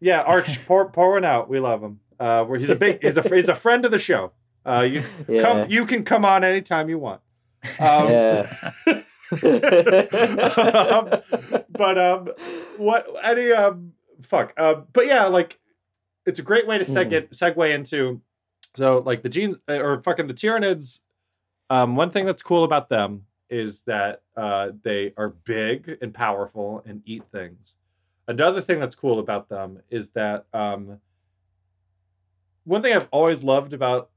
[0.00, 1.48] Yeah, Arch, pour, pour one out.
[1.48, 2.00] We love him.
[2.20, 4.32] Uh, where he's a big, he's a, he's a friend of the show.
[4.66, 5.42] Uh, you Yeah.
[5.42, 7.22] come, you can come on anytime you want.
[7.78, 8.46] Um, yeah.
[9.32, 11.08] um,
[11.70, 12.28] but um,
[12.76, 14.52] what any um, fuck.
[14.58, 15.58] Um, but yeah, like
[16.26, 17.30] it's a great way to seg- Mm.
[17.30, 18.20] segue into
[18.76, 21.00] so like the genes uh, or fucking the Tyranids.
[21.70, 26.82] Um, one thing that's cool about them is that uh, they are big and powerful
[26.86, 27.76] and eat things.
[28.26, 31.00] Another thing that's cool about them is that um,
[32.64, 34.10] one thing I've always loved about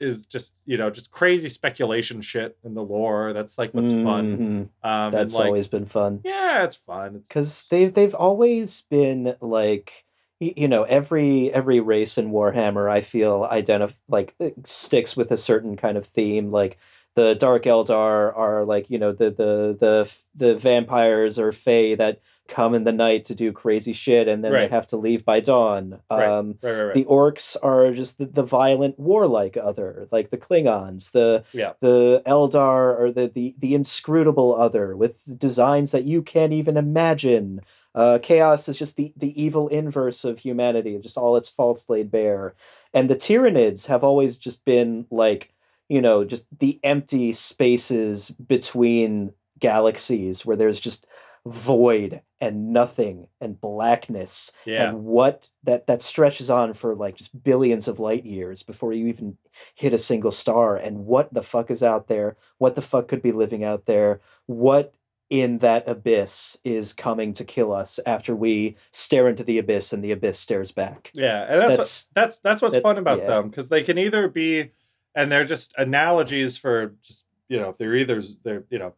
[0.00, 3.32] is just you know just crazy speculation shit in the lore.
[3.32, 4.68] That's like what's fun.
[4.82, 4.88] Mhm.
[4.88, 6.20] Um, That's like, always been fun.
[6.24, 7.16] yeah, it's fun.
[7.16, 10.03] It's because they've they've always been like
[10.40, 15.76] you know every every race in Warhammer I feel identif like sticks with a certain
[15.76, 16.78] kind of theme like
[17.14, 22.20] the Dark Eldar are like you know the the the the vampires or Fae that
[22.46, 24.68] come in the night to do crazy shit and then Right.
[24.68, 26.00] they have to leave by dawn.
[26.10, 31.12] Um, right, right, the orcs are just the, the violent warlike other like the klingons
[31.12, 36.52] the yeah, the eldar are the, the the inscrutable other with designs that you can't
[36.52, 37.60] even imagine.
[37.94, 42.10] Uh, chaos is just the the evil inverse of humanity just all its faults laid
[42.10, 42.54] bare.
[42.92, 45.53] And the tyranids have always just been like
[45.88, 51.06] you know just the empty spaces between galaxies where there's just
[51.46, 57.42] void and nothing and blackness yeah, and what that that stretches on for like just
[57.44, 59.36] billions of light years before you even
[59.74, 63.20] hit a single star and what the fuck is out there what the fuck could
[63.20, 64.94] be living out there what
[65.30, 70.02] in that abyss is coming to kill us after we stare into the abyss and
[70.04, 71.42] the abyss stares back yeah.
[71.42, 73.26] And that's That's- what, that's that's what's that- fun about yeah.
[73.26, 74.70] them because they can either be,
[75.14, 78.94] and they're just analogies for just you know they're either they're you know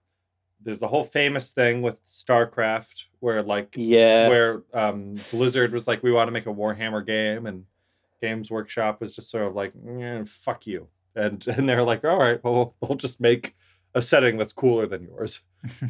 [0.63, 6.03] there's the whole famous thing with StarCraft where like yeah where um, Blizzard was like,
[6.03, 7.65] we want to make a Warhammer game, and
[8.21, 12.19] Games Workshop was just sort of like, "Eh, fuck you, and and they're like, all
[12.19, 13.55] right, well, we'll just make
[13.95, 15.41] a setting that's cooler than yours.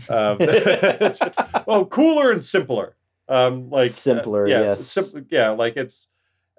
[0.09, 0.39] Um,
[1.67, 2.97] well, cooler and simpler.
[3.29, 4.87] Um, like uh, Simpler, yes.
[4.87, 6.09] sim- yeah, like it's,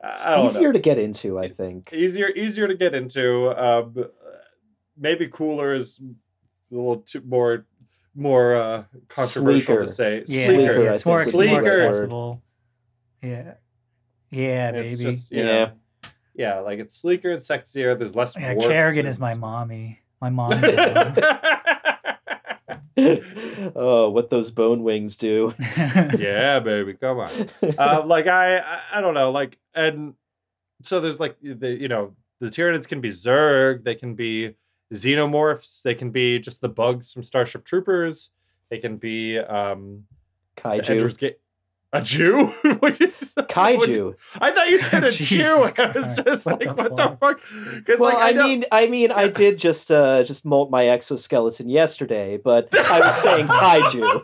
[0.03, 3.49] It's I know easier to get into i think easier easier to get into.
[3.51, 4.05] Um,
[4.97, 5.99] maybe cooler is
[6.71, 7.65] a little too more
[8.15, 9.81] more uh, controversial Sleeker.
[9.81, 10.23] to say.
[10.27, 11.87] Yeah, Sleeker, yeah, it's more, think, it's more would be the word.
[11.87, 12.41] accessible.
[13.21, 13.53] Yeah,
[14.31, 15.11] yeah, It's baby.
[15.11, 15.43] just, Yeah.
[15.45, 15.71] know,
[16.35, 17.97] yeah, like it's sleeker and sexier.
[17.97, 18.35] There's less.
[18.37, 19.99] yeah, warts Kerrigan and- is my mommy.
[20.21, 20.49] My mom.
[22.97, 23.23] did
[23.57, 23.71] one.
[23.75, 27.29] oh what those bone wings do yeah, baby, come on.
[27.77, 30.15] um, like I, I, I don't know, like, and
[30.83, 34.55] so there's like the, you know, the Tyranids can be Zerg, they can be
[34.93, 38.31] xenomorphs, they can be just the bugs from Starship Troopers,
[38.69, 40.03] they can be um,
[40.55, 41.35] kaiju Ender's Ga-
[41.93, 42.47] a Jew.
[42.79, 45.41] What you- what kaiju I thought you said a Jew.
[45.77, 47.41] I was just What like, the what the fuck?
[47.75, 50.87] Because well, like, I, know- mean, I mean, I did just uh just molt my
[50.87, 54.23] exoskeleton yesterday, but I was saying kaiju.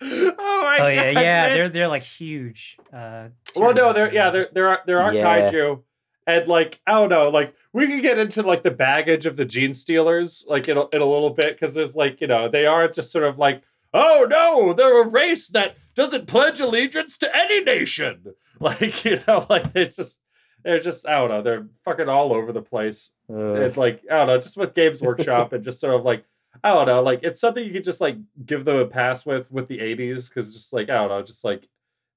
[0.00, 1.46] oh, my oh yeah, God, yeah.
[1.46, 1.52] man.
[1.54, 2.76] They're they're like huge.
[2.92, 4.30] Uh, Well, no, they're yeah, yeah.
[4.30, 5.50] there, there are, there are Yeah.
[5.50, 5.82] kaiju,
[6.26, 9.44] and like, I don't know, like, we can get into like the baggage of the
[9.44, 12.66] gene stealers, like in a, in a little bit, because there's like, you know, they
[12.66, 13.62] are just sort of like,
[13.96, 19.46] oh no, they're a race that doesn't pledge allegiance to any nation, like, you know,
[19.50, 20.20] like they just,
[20.62, 24.18] they're just, I don't know, they're fucking all over the place, Uh, and like, I
[24.18, 26.24] don't know, just with Games Workshop and just sort of like.
[26.64, 29.50] I don't know, like it's something you could just like give them a pass with
[29.52, 31.68] with the '80s because just like I don't know, just like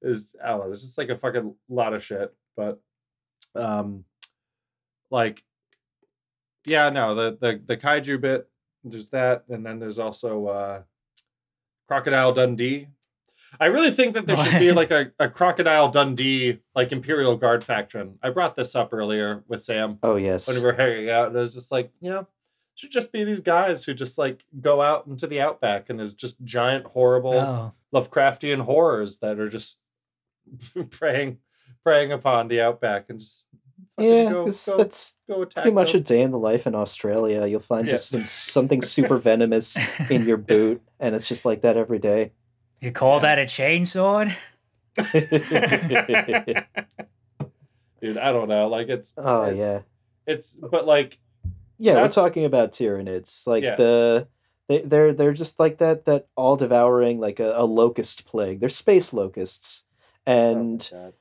[0.02, 2.80] is I don't know, there's just like a fucking lot of shit, but
[3.54, 4.06] um,
[5.12, 5.44] like
[6.66, 8.50] yeah, no, the the the kaiju bit,
[8.86, 10.82] there's that, and then there's also uh
[11.90, 12.88] Crocodile Dundee.
[13.60, 17.64] I really think that there should be like a, a Crocodile Dundee like Imperial Guard
[17.64, 18.20] faction.
[18.22, 20.48] I brought this up earlier with Sam Oh yes.
[20.48, 22.28] when we were hanging out, and I was just like, you know,
[22.76, 26.14] should just be these guys who just like go out into the outback and there's
[26.14, 29.80] just giant, horrible Oh, Lovecraftian horrors that are just
[30.92, 31.40] preying
[31.84, 33.49] preying upon the outback and just fucking
[34.02, 36.76] Yeah, go, 'cause go, that's go attack pretty much a day in the life in
[36.76, 37.46] Australia.
[37.46, 37.94] You'll find Yeah.
[37.94, 39.78] just some, something super venomous
[40.10, 42.32] in your boot, and it's just like that every day.
[42.82, 44.32] you call that a chainsaw?
[48.02, 48.68] Dude, I don't know.
[48.70, 49.80] Like it's oh it- yeah,
[50.26, 51.20] it's but like
[51.78, 51.96] yeah.
[52.02, 53.76] We're talking about Tyranids, like Yeah.
[53.76, 54.28] the
[54.68, 58.60] they they're they're just like that that all devouring like a, a locust plague.
[58.62, 59.84] They're space locusts,
[60.26, 61.14] and oh my God.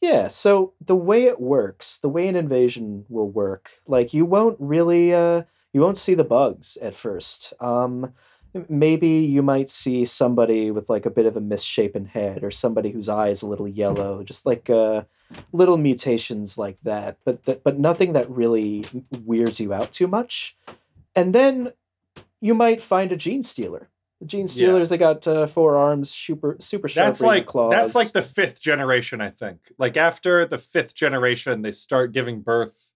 [0.00, 4.56] Yeah, so the way it works, the way an invasion will work, like you won't
[4.60, 7.52] really uh you won't see the bugs at first.
[7.60, 8.12] Um
[8.68, 12.90] maybe you might see somebody with like a bit of a misshapen head or somebody
[12.90, 15.02] whose eye is a little yellow, just like uh
[15.52, 18.84] little mutations like that, but th- but nothing that really
[19.24, 20.56] weirds you out too much.
[21.16, 21.72] And then
[22.40, 23.88] you might find a gene stealer.
[24.20, 27.70] The gene stealers, they got uh, four arms, super super sharp that's like claws.
[27.70, 29.72] that's like the fifth generation, I think.
[29.78, 32.90] Like after the fifth generation, they start giving birth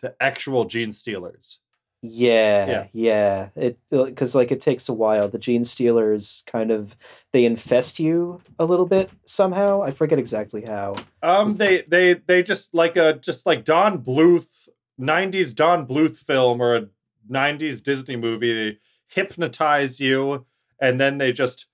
[0.00, 1.60] to actual gene stealers.
[2.02, 2.86] Yeah, Yeah.
[2.92, 3.48] yeah.
[3.54, 5.28] It because like it takes a while.
[5.28, 6.96] The gene stealers kind of
[7.32, 9.80] they infest you a little bit somehow.
[9.82, 10.96] I forget exactly how.
[11.22, 14.68] Um, they they they just like a just like Don Bluth,
[15.00, 16.88] '90s Don Bluth film or a
[17.30, 18.52] '90s Disney movie.
[18.72, 20.44] They hypnotize you,
[20.80, 21.66] and then they just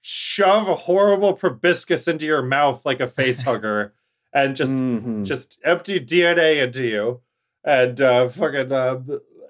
[0.00, 3.94] shove a horrible proboscis into your mouth like a face hugger,
[4.32, 5.24] and just Mhm.
[5.24, 7.20] just empty DNA into you,
[7.64, 9.00] and uh, fucking uh,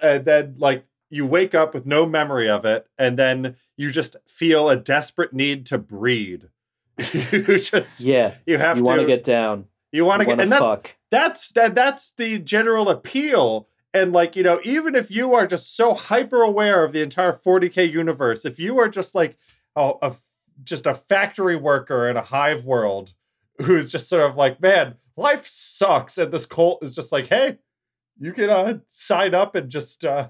[0.02, 4.16] and then like you wake up with no memory of it, and then you just
[4.28, 6.48] feel a desperate need to breed.
[7.12, 8.34] you just yeah.
[8.46, 9.66] you have You to want to get down.
[9.90, 10.96] you want to get and that's fuck.
[11.10, 15.74] that's that that's the general appeal and like you know even if you are just
[15.74, 19.38] so hyper aware of the entire 40k universe if you are just like
[19.76, 20.14] a, a
[20.62, 23.14] just a factory worker in a hive world
[23.62, 27.58] who's just sort of like man life sucks and this cult is just like hey
[28.18, 30.28] you can uh sign up and just uh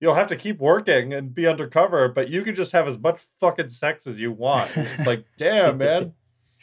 [0.00, 3.22] you'll have to keep working and be undercover but you can just have as much
[3.40, 4.70] fucking sex as you want.
[4.76, 6.12] It's like damn man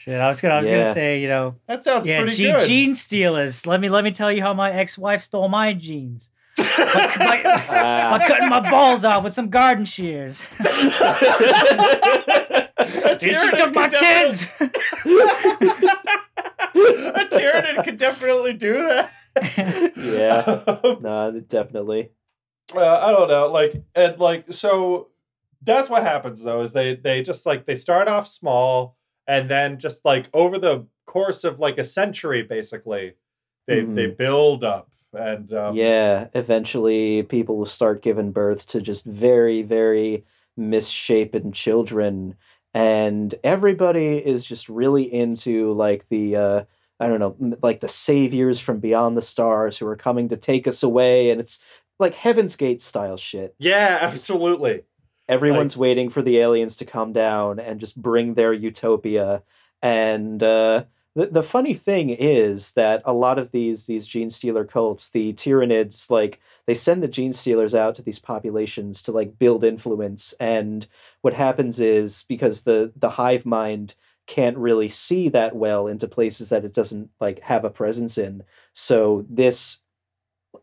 [0.03, 0.81] Shit, I was gonna, I was Yeah.
[0.81, 3.65] gonna say, you know, that sounds yeah, pretty ge- good gene stealers.
[3.65, 6.29] Let me let me tell you how my ex-wife stole my jeans.
[6.57, 6.63] by,
[7.69, 10.45] by cutting my balls off with some garden shears.
[10.59, 10.67] and
[13.21, 14.43] she took my kids.
[14.59, 14.67] a
[17.31, 19.11] Tyranid could definitely do that.
[19.95, 20.97] yeah.
[20.99, 22.09] No, definitely.
[22.75, 25.07] Uh, I don't know, like and like so.
[25.61, 26.59] That's what happens though.
[26.61, 30.87] Is they they just like they start off small and then just like over the
[31.05, 33.13] course of like a century, basically,
[33.67, 36.27] they they build up and um, yeah.
[36.33, 40.25] Eventually, people will start giving birth to just very, very
[40.57, 42.35] misshapen children,
[42.73, 46.35] and everybody is just really into like the.
[46.35, 46.63] uh
[46.99, 50.67] I don't know, like the saviors from beyond the stars who are coming to take
[50.67, 51.59] us away, and it's
[51.99, 53.55] like Heaven's Gate style shit.
[53.59, 54.83] yeah, absolutely.
[55.29, 59.43] Everyone's waiting for the aliens to come down and just bring their utopia.
[59.81, 60.83] And uh,
[61.15, 65.33] the the funny thing is that a lot of these these gene stealer cults, the
[65.33, 70.33] Tyranids, like they send the gene stealers out to these populations to like build influence.
[70.39, 70.87] And
[71.21, 76.49] what happens is because the the hive mind can't really see that well into places
[76.49, 78.43] that it doesn't like have a presence in.
[78.73, 79.79] So this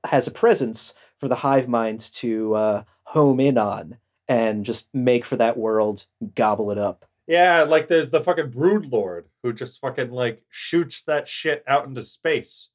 [0.04, 3.98] has a presence for the hive mind to uh, home in on
[4.30, 7.04] and just make for that world, gobble it up.
[7.26, 11.86] Yeah, like there's the fucking Brood Lord who just fucking like shoots that shit out
[11.86, 12.70] into space,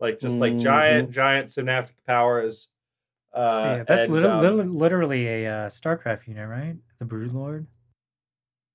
[0.00, 2.70] like just like giant, giant synaptic powers.
[3.34, 6.76] Uh, yeah, that's and, lit- um, lit- literally a uh, StarCraft unit, right?
[7.00, 7.66] The Broodlord.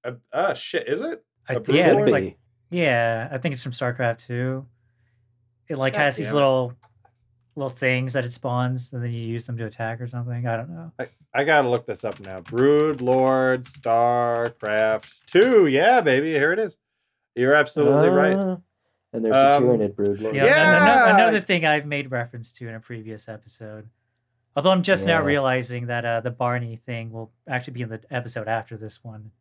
[0.03, 1.23] uh, uh, shit, is it?
[1.47, 2.03] I, A yeah, I think Broodlord?
[2.03, 2.37] it's like
[2.69, 4.65] yeah, I think it's from StarCraft two.
[5.69, 6.73] It like God has these little
[7.57, 10.47] little things that it spawns, and then you use them to attack or something.
[10.47, 10.91] I don't know.
[10.99, 12.39] I I gotta look this up now.
[12.41, 15.67] Brood Lord Starcraft two.
[15.67, 16.77] Yeah, baby, here it is.
[17.35, 18.35] You're absolutely right.
[18.37, 18.57] Ah,
[19.13, 20.35] And there's Um, a Tyranid brood lord.
[20.35, 20.81] Yeah, Yeah.
[20.81, 23.89] ano- ano- another thing I've made reference to in a previous episode.
[24.55, 28.01] Although I'm just now realizing that uh, the Barney thing will actually be in the
[28.09, 29.31] episode after this one,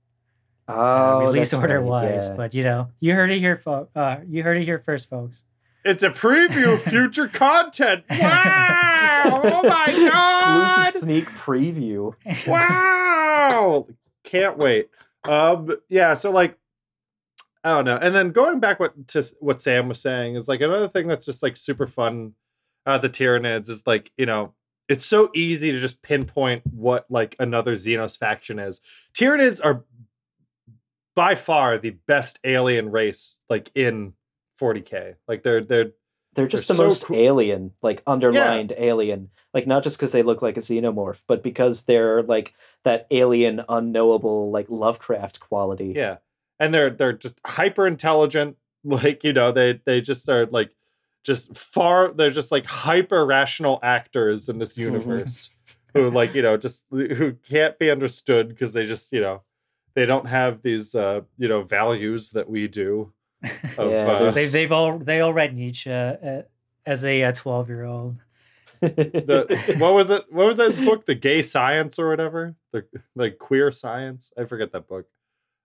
[0.68, 2.28] uh, Oh, release order right, wise.
[2.28, 2.34] yeah.
[2.36, 5.44] But you know, you heard it here, fo- uh, you heard it here first, folks.
[5.86, 8.04] It's a preview of future content.
[8.10, 9.40] Wow!
[9.44, 10.88] Oh my god!
[10.88, 12.14] exclusive sneak preview.
[12.46, 13.86] wow
[14.24, 14.88] can't wait
[15.24, 16.58] um yeah so like
[17.64, 20.60] i don't know and then going back what to what sam was saying is like
[20.60, 22.34] another thing that's just like super fun
[22.84, 24.52] uh the tyranids is like you know
[24.88, 28.80] it's so easy to just pinpoint what like another xenos faction is
[29.16, 29.84] tyranids are
[31.14, 34.12] by far the best alien race like in
[34.60, 35.92] 40k like they're they're
[36.34, 37.16] They're just They're the so most cool.
[37.16, 39.30] alien, like underlined alien.
[39.54, 42.52] Like not just because they look like a xenomorph, but because they're like
[42.84, 45.94] that alien, unknowable, like Lovecraft quality.
[45.96, 46.18] Yeah.
[46.60, 48.56] And they're they're just hyper intelligent.
[48.84, 50.70] Like, you know, they they just are like
[51.24, 55.50] just far they're just like hyper rational actors in this universe
[55.94, 59.42] who like, you know, just who can't be understood because they just, you know,
[59.94, 63.12] they don't have these uh, you know, values that we do.
[63.42, 66.42] Of, Yeah, uh, there's- they they've all they all read Nietzsche uh,
[66.84, 68.16] as a twelve year old.
[68.80, 70.24] the what was it?
[70.30, 71.06] What was that book?
[71.06, 72.54] The gay science or whatever?
[72.72, 74.32] The like queer science?
[74.36, 75.06] I forget that book.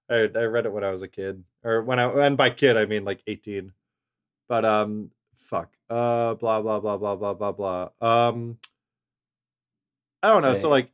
[0.10, 2.78] I I read it when I was a kid, or when I and by kid
[2.78, 3.74] I mean like eighteen.
[4.48, 5.74] But um, fuck.
[5.90, 7.90] Uh, blah blah blah blah blah blah blah.
[8.02, 8.58] Um,
[10.24, 10.56] I don't know.
[10.56, 10.92] So like,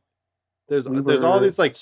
[0.68, 1.74] there's We there's all these like.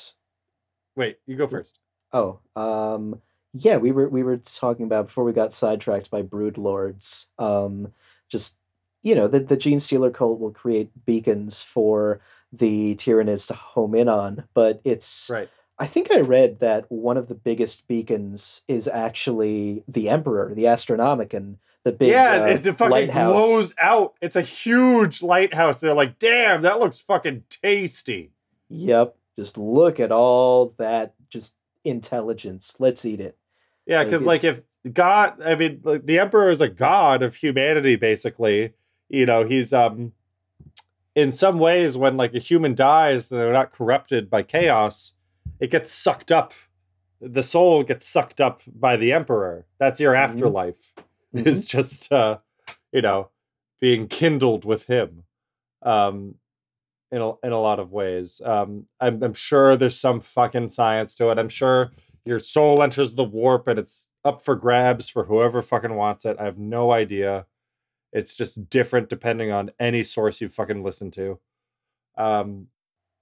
[0.97, 1.79] Wait, you go first.
[2.13, 3.21] Oh, um,
[3.59, 7.29] yeah, we were we were talking about before we got sidetracked by brood lords.
[7.39, 7.93] Um,
[8.29, 8.59] just
[9.03, 12.21] you know, the the gene stealer cult will create beacons for
[12.53, 15.49] the Tyranids to home in on, but it's Right.
[15.79, 20.65] I think I read that one of the biggest beacons is actually the Emperor, the
[20.65, 23.35] Astronomicon, the big yeah, uh, it, it fucking lighthouse.
[23.37, 24.15] glows out.
[24.23, 25.81] It's a huge lighthouse.
[25.81, 28.33] They're like, damn, that looks fucking tasty.
[28.71, 32.77] Yep, just look at all that just intelligence.
[32.79, 33.37] Let's eat it.
[33.87, 37.35] Yeah, because like it's- if God, I mean, like, the Emperor is a god of
[37.35, 38.75] humanity, basically.
[39.09, 40.13] You know, he's um,
[41.15, 45.15] in some ways, when like a human dies, and they're not corrupted by chaos.
[45.61, 46.53] It gets sucked up.
[47.21, 49.67] The soul gets sucked up by the Emperor.
[49.79, 50.19] That's your Mhm.
[50.25, 50.93] afterlife.
[51.35, 51.47] Mhm.
[51.47, 52.39] Is just uh,
[52.93, 53.31] you know,
[53.81, 55.25] being kindled with him.
[55.83, 56.37] Um,
[57.13, 58.41] in a, in a lot of ways.
[58.45, 61.39] Um, I'm, I'm sure there's some fucking science to it.
[61.39, 61.93] I'm sure
[62.27, 66.37] your soul enters the warp and it's up for grabs for whoever fucking wants it.
[66.41, 67.47] I have no idea.
[68.13, 71.39] It's just different depending on any source you fucking listen to.
[72.19, 72.69] Um,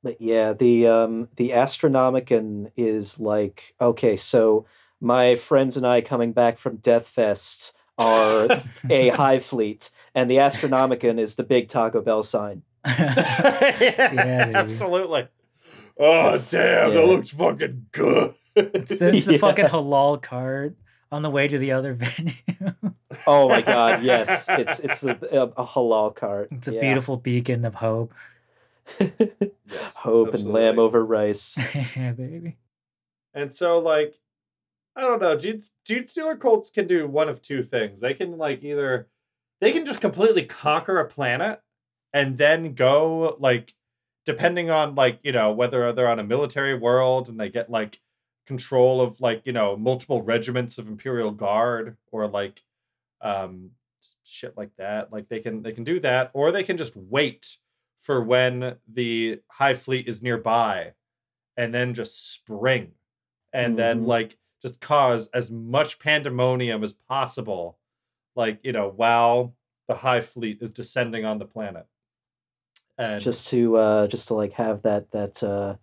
[0.03, 4.67] But yeah, the um the Astronomicon is like okay, so
[5.01, 10.37] my friends and I coming back from Death Fest are a hive fleet, and the
[10.39, 12.63] Astronomicon is the big Taco Bell sign.
[12.87, 14.55] yeah, baby.
[14.55, 15.29] absolutely.
[15.99, 16.95] Oh It's- damn, yeah.
[17.01, 18.35] that looks fucking good.
[18.57, 19.39] It's the, it's the Yeah.
[19.39, 20.77] fucking halal cart
[21.13, 22.33] on the way to the other venue.
[23.27, 26.49] Oh my god, yes, it's it's a, a, a halal cart.
[26.53, 26.81] it's a Yeah.
[26.81, 28.13] beautiful beacon of hope.
[29.67, 31.59] Yes, hope and lamb over rice.
[31.97, 32.57] yeah, baby.
[33.33, 34.15] And so, like,
[34.95, 35.37] I don't know.
[35.37, 38.01] Gene, Gene Stealer cults can do one of two things.
[38.01, 39.09] They can, like, either
[39.61, 41.61] they can just completely conquer a planet
[42.13, 43.75] and then go, like,
[44.27, 48.01] depending on, like, you know, whether they're on a military world and they get, like,
[48.47, 52.63] control of, like, you know, multiple regiments of Imperial Guard or, like,
[53.21, 53.71] um,
[54.25, 55.13] shit like that.
[55.13, 57.57] Like, they can, they can do that, or they can just wait
[57.99, 60.93] for when the hive Fleet is nearby
[61.57, 62.93] and then just spring
[63.53, 64.07] and then Mhm.
[64.07, 67.79] like just cause as much pandemonium as possible
[68.35, 69.55] like you know while
[69.87, 71.87] the hive fleet is descending on the planet
[72.99, 75.77] and just to uh just to like have that that uh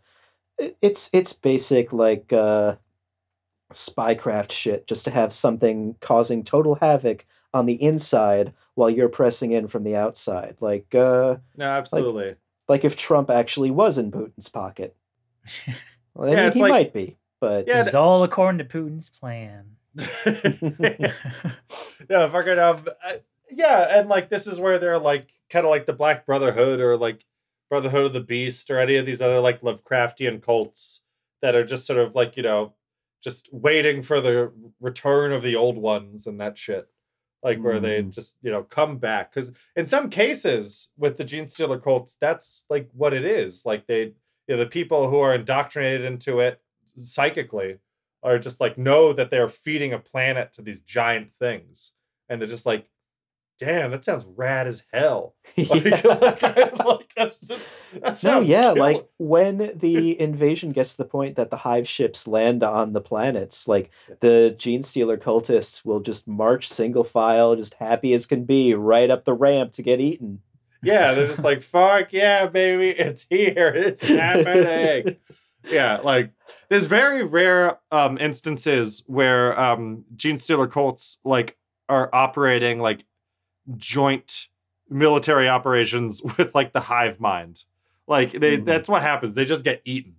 [0.81, 2.75] it's it's basic like uh
[3.73, 9.51] spycraft shit just to have something causing total havoc on the inside while you're pressing
[9.53, 10.57] in from the outside.
[10.59, 12.35] Like uh no absolutely.
[12.67, 14.95] like if trump actually was in putin's pocket.
[16.13, 19.09] Well, I Yeah, mean, he like- might be but Yeah, It's all according to Putin's
[19.09, 19.77] plan.
[22.09, 23.13] yeah fucking um uh,
[23.49, 26.97] yeah and like this is where they're like kind of like the black brotherhood or
[26.97, 27.23] like
[27.71, 31.03] brotherhood of the beast or any of these other like lovecraftian cults
[31.41, 32.73] that are just sort of like you know
[33.23, 36.87] just waiting for the return of the old ones and that shit.
[37.43, 38.11] Like where they Mm.
[38.11, 39.33] just you know come back.
[39.33, 43.65] Because in some cases with the gene stealer cults that's like what it is.
[43.65, 44.01] Like they
[44.47, 46.59] you know the people who are indoctrinated into it
[46.97, 47.77] psychically
[48.21, 51.93] are just like know that they're feeding a planet to these giant things.
[52.29, 52.85] And they're just like
[53.61, 55.35] damn, that sounds rad as hell.
[55.69, 56.01] Like, Yeah.
[56.41, 57.35] like, like, that's
[57.93, 62.27] that No, yeah, like when the invasion gets to the point that the hive ships
[62.27, 63.91] land on the planets, like
[64.21, 69.09] the gene stealer cultists will just march single file, just happy as can be, right
[69.11, 70.41] up the ramp to get eaten.
[70.83, 75.17] yeah, they're just like, fuck yeah, baby, it's here, it's happening.
[75.69, 76.31] yeah, like
[76.69, 81.55] there's very rare um instances where um gene stealer cults like
[81.89, 83.03] are operating like
[83.77, 84.47] joint
[84.89, 87.65] military operations with like the hive mind.
[88.07, 88.65] Like they Mhm.
[88.65, 89.33] that's what happens.
[89.33, 90.15] They just get eaten.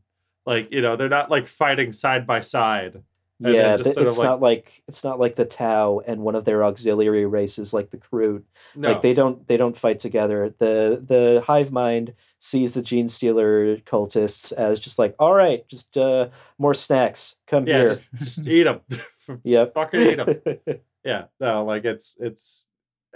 [0.46, 3.02] Like, you know, they're not like fighting side by side.
[3.38, 6.62] yeah, th- it's like- not like it's not like the Tau and one of their
[6.64, 8.42] auxiliary races like the Kroot.
[8.76, 8.92] No.
[8.92, 10.54] Like they don't they don't fight together.
[10.58, 15.96] The the hive mind sees the gene stealer cultists as just like, all right, just
[15.98, 16.28] uh
[16.58, 17.36] more snacks.
[17.48, 17.88] Come yeah, here.
[17.88, 18.80] just, just eat them.
[19.44, 19.74] Yep.
[19.74, 20.80] Fucking eat them.
[21.04, 22.68] yeah no like it's it's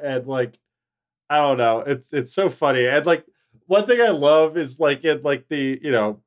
[0.02, 0.58] and like
[1.30, 3.24] i don't know it's it's so funny and like
[3.66, 6.20] one thing i love is like in like the you know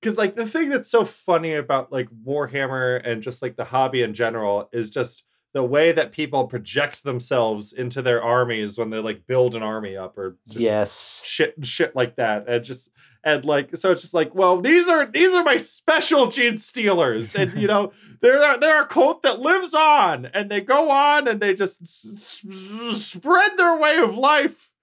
[0.00, 4.02] because like the thing that's so funny about like warhammer and just like the hobby
[4.02, 8.98] in general is just the way that people project themselves into their armies when they
[8.98, 11.24] like build an army up or just yes.
[11.24, 12.90] shit shit like that and just
[13.24, 17.34] and like so it's just like well these are these are my special gene stealers.
[17.34, 21.40] And you know they're they're a cult that lives on and they go on and
[21.40, 24.70] they just s- s- spread their way of life.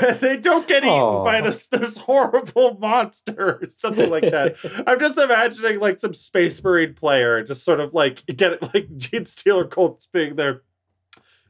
[0.00, 4.56] And they don't get eaten by this this horrible monster or something like that.
[4.86, 8.96] I'm just imagining like some space marine player just sort of like get it like
[8.96, 10.62] gene stealer cults being their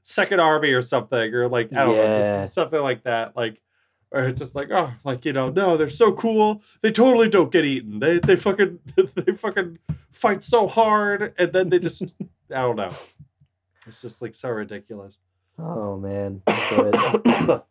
[0.03, 2.41] second army or something or like i don't know Yeah.
[2.43, 3.61] just something like that like
[4.13, 6.63] or it's just like oh like you know no they're so cool.
[6.81, 7.99] They totally don't get eaten.
[7.99, 8.79] They they fucking
[9.15, 9.79] they fucking
[10.13, 12.03] fight so hard and then they just
[12.51, 12.95] i don't know.
[13.87, 15.19] It's just like so ridiculous.
[15.59, 16.43] Oh man.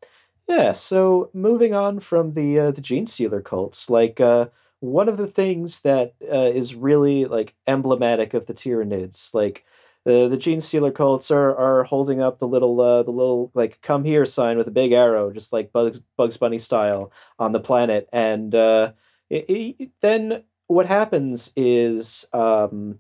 [0.48, 5.18] Yeah, so moving on from the uh, the gene stealer cults, like uh one of
[5.18, 9.66] the things that uh, is really like emblematic of the Tyranids, like
[10.06, 13.82] the the gene stealer cults are are holding up the little uh, the little like
[13.82, 17.60] come here sign with a big arrow, just like Bugs Bugs Bunny style on the
[17.60, 18.94] planet, and uh,
[19.30, 23.00] it, it- then what happens is um,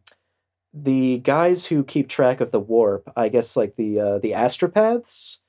[0.73, 5.39] the guys who keep track of the warp, I guess like the uh, the astropaths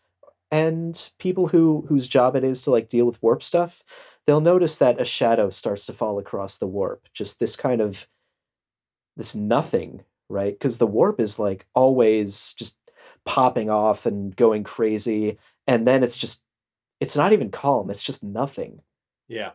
[0.51, 3.83] and people who whose job it is to like deal with warp stuff,
[4.27, 7.09] they'll notice that a shadow starts to fall across the warp.
[7.15, 8.07] Just this kind of
[9.17, 10.53] this nothing, right?
[10.53, 12.77] Because the warp is like always just
[13.25, 16.43] popping off and going crazy, and then it's just
[17.01, 17.91] it's not even calm.
[17.91, 18.81] It's just nothing
[19.29, 19.51] yeah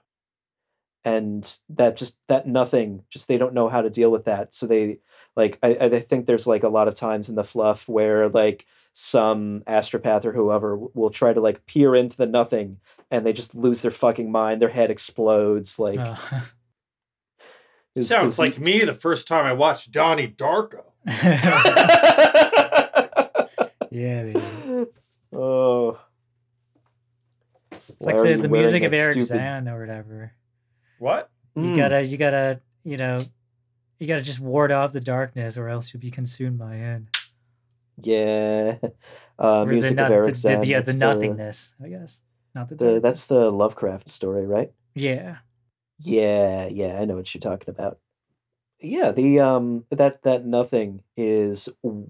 [1.03, 4.67] and that just that nothing just they don't know how to deal with that so
[4.67, 4.99] they
[5.35, 8.65] like I, I think there's like a lot of times in the fluff where like
[8.93, 12.77] some astropath or whoever will try to like peer into the nothing
[13.09, 16.15] and they just lose their fucking mind their head explodes like Uh,
[17.95, 20.83] it's sounds just- like me the first time i watched donnie darko
[23.91, 24.41] yeah, baby.
[25.33, 25.99] oh
[27.71, 30.33] It's Why like the, the music of Erich stupid- Zann or whatever.
[30.99, 31.75] what You Mm.
[31.75, 33.21] gotta, you gotta, you know,
[33.99, 37.01] you gotta just ward off the darkness, or else you'll be consumed by it.
[37.97, 38.77] yeah
[39.39, 42.21] uh Or the, music not- of Erich the, the, Zann, yeah, the nothingness, I guess.
[42.53, 45.37] Not the, the, that's the lovecraft story right yeah.
[46.01, 47.99] Yeah, yeah, I know what you're talking about.
[48.81, 51.69] Yeah, the um that that nothing is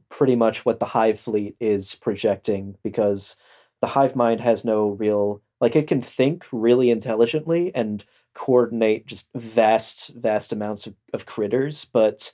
[0.10, 3.38] pretty much what the hive fleet is projecting because
[3.82, 9.30] the hive mind has no real like it can think really intelligently and coordinate just
[9.36, 12.32] vast vast amounts of, of critters, but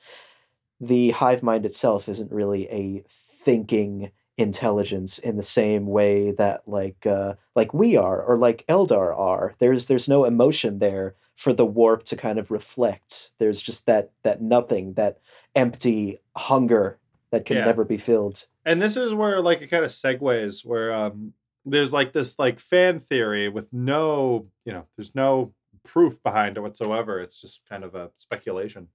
[0.79, 7.05] the hive mind itself isn't really a thinking intelligence in the same way that like
[7.07, 9.55] uh like we are or like Eldar are.
[9.59, 13.31] There's there's no emotion there for the warp to kind of reflect.
[13.37, 15.19] There's just that that nothing, that
[15.55, 16.97] empty hunger
[17.31, 17.65] that can Yeah.
[17.65, 18.47] never be filled.
[18.65, 21.33] and this is where like it kind of segues where um
[21.63, 26.61] there's like this like fan theory with no you know there's no proof behind it
[26.61, 28.87] whatsoever it's just kind of a speculation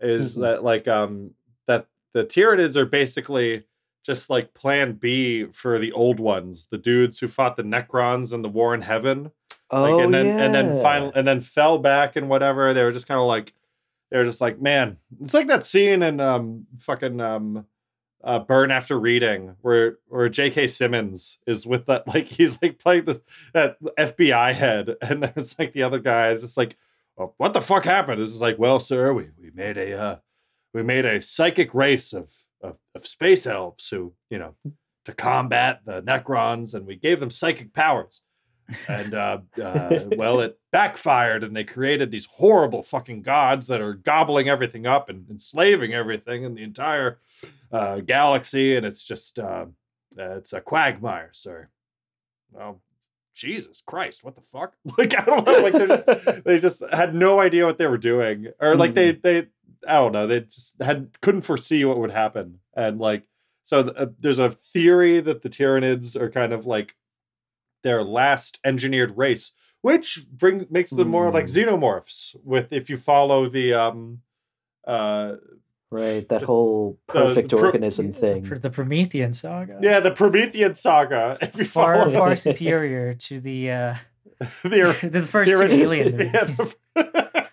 [0.00, 0.40] is Mhm.
[0.42, 1.30] that like um
[1.66, 3.64] that the tyranids are basically
[4.04, 8.42] just like plan b for the old ones the dudes who fought the necrons in
[8.42, 9.30] the war in heaven
[9.72, 10.38] like oh and then yeah.
[10.38, 13.52] and then final and then fell back and whatever they were just kind of like
[14.10, 17.66] they were just like man it's like that scene in um fucking um
[18.24, 23.04] uh burn after reading where where jk simmons is with that like he's like playing
[23.04, 23.20] this
[23.52, 26.76] that fbi head and there's like the other guy is just like
[27.18, 30.16] oh, what the fuck happened it's like well sir we we made a uh
[30.72, 34.54] we made a psychic race of of, of space elves who you know
[35.08, 38.20] to combat the Necrons, and we gave them psychic powers.
[38.86, 43.94] And uh, uh, well, it backfired, and they created these horrible fucking gods that are
[43.94, 47.18] gobbling everything up and enslaving everything in the entire
[47.72, 48.76] uh, galaxy.
[48.76, 49.66] And it's just uh,
[50.16, 51.68] it's a quagmire, sir.
[52.52, 52.82] Well,
[53.34, 54.74] Jesus Christ, what the fuck?
[54.98, 57.98] Like I don't know, like they just they just had no idea what they were
[57.98, 59.46] doing, or like they they
[59.86, 63.24] I don't know, they just had couldn't foresee what would happen, and like
[63.64, 66.96] so th- uh, there's a theory that the Tyranids are kind of like
[67.88, 72.36] their last engineered race, which bring makes them more like xenomorphs.
[72.44, 74.20] With if you follow the um
[74.86, 75.36] uh
[75.90, 78.44] Right, that whole the perfect pro- organism thing.
[78.44, 79.78] For the Promethean saga.
[79.80, 81.38] yeah the Promethean saga.
[81.42, 83.94] If you Far follow far superior to the uh
[84.62, 86.74] the, to the first two ori- alien Yeah, movies.
[86.94, 87.47] the-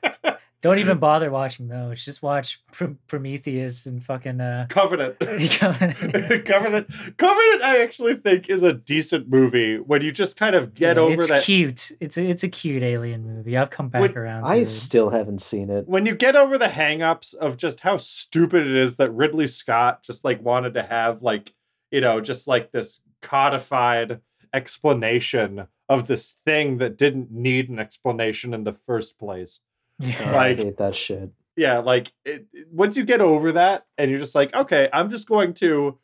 [0.66, 2.04] Don't even bother watching those.
[2.04, 5.20] Just watch Pr- Prometheus and fucking uh Covenant.
[5.52, 5.96] Covenant.
[6.46, 6.88] Covenant.
[7.18, 11.04] Covenant, I actually think is a decent movie when you just kind of get Yeah,
[11.04, 11.38] over it's that.
[11.38, 11.92] It's cute.
[12.00, 13.56] It's a, it's a cute alien movie.
[13.56, 14.44] I've come back When- around.
[14.44, 14.66] To I it.
[14.66, 15.88] still haven't seen it.
[15.88, 20.02] When you get over the hangups of just how stupid it is that Ridley Scott
[20.04, 21.54] just like wanted to have like,
[21.92, 24.20] you know, just like this codified
[24.52, 29.60] explanation of this thing that didn't need an explanation in the first place.
[30.00, 30.32] Yeah.
[30.32, 31.32] Like- I hate that shit.
[31.58, 35.10] yeah like it, it- once you get over that and you're just like okay i'm
[35.10, 35.98] just going to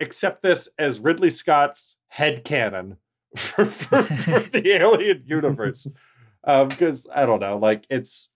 [0.00, 2.96] accept this as ridley scott's head canon
[3.36, 5.86] for, for, for the alien universe
[6.44, 8.30] um because i don't know like it's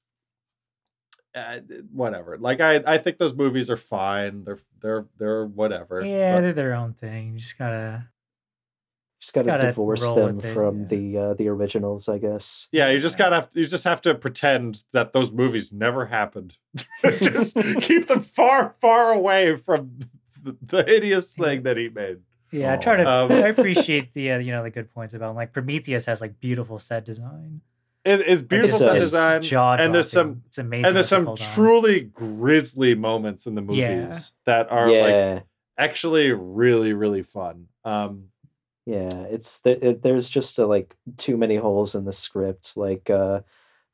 [1.35, 1.59] uh,
[1.93, 6.41] whatever like i i think those movies are fine they're they're they're whatever Yeah, But-
[6.43, 7.33] they're their own thing.
[7.35, 8.09] You just gotta.
[9.21, 10.87] Just gotta, gotta divorce them with it, from yeah.
[10.87, 12.69] the uh, the originals, I guess.
[12.73, 16.57] yeah you just gotta have, you just have to pretend that those movies never happened
[17.21, 19.99] just keep them far far away from
[20.43, 22.19] the, the hideous thing that he made
[22.51, 23.05] Yeah, I try to.
[23.09, 26.41] Um, I appreciate the uh, you know the good points about like Prometheus has like
[26.41, 27.61] beautiful set design.
[28.03, 29.05] It is beautiful It set does.
[29.05, 30.43] design, jaw and there's some.
[30.47, 30.87] It's amazing.
[30.87, 31.55] and there's some pulled off.
[31.55, 34.19] truly grisly moments in the movies Yeah.
[34.47, 35.45] that are like
[35.77, 37.67] actually really really fun.
[37.85, 38.30] Um,
[38.91, 39.23] yeah.
[39.31, 42.77] It's th- it, there's just uh like too many holes in the script.
[42.77, 43.43] Like, uh,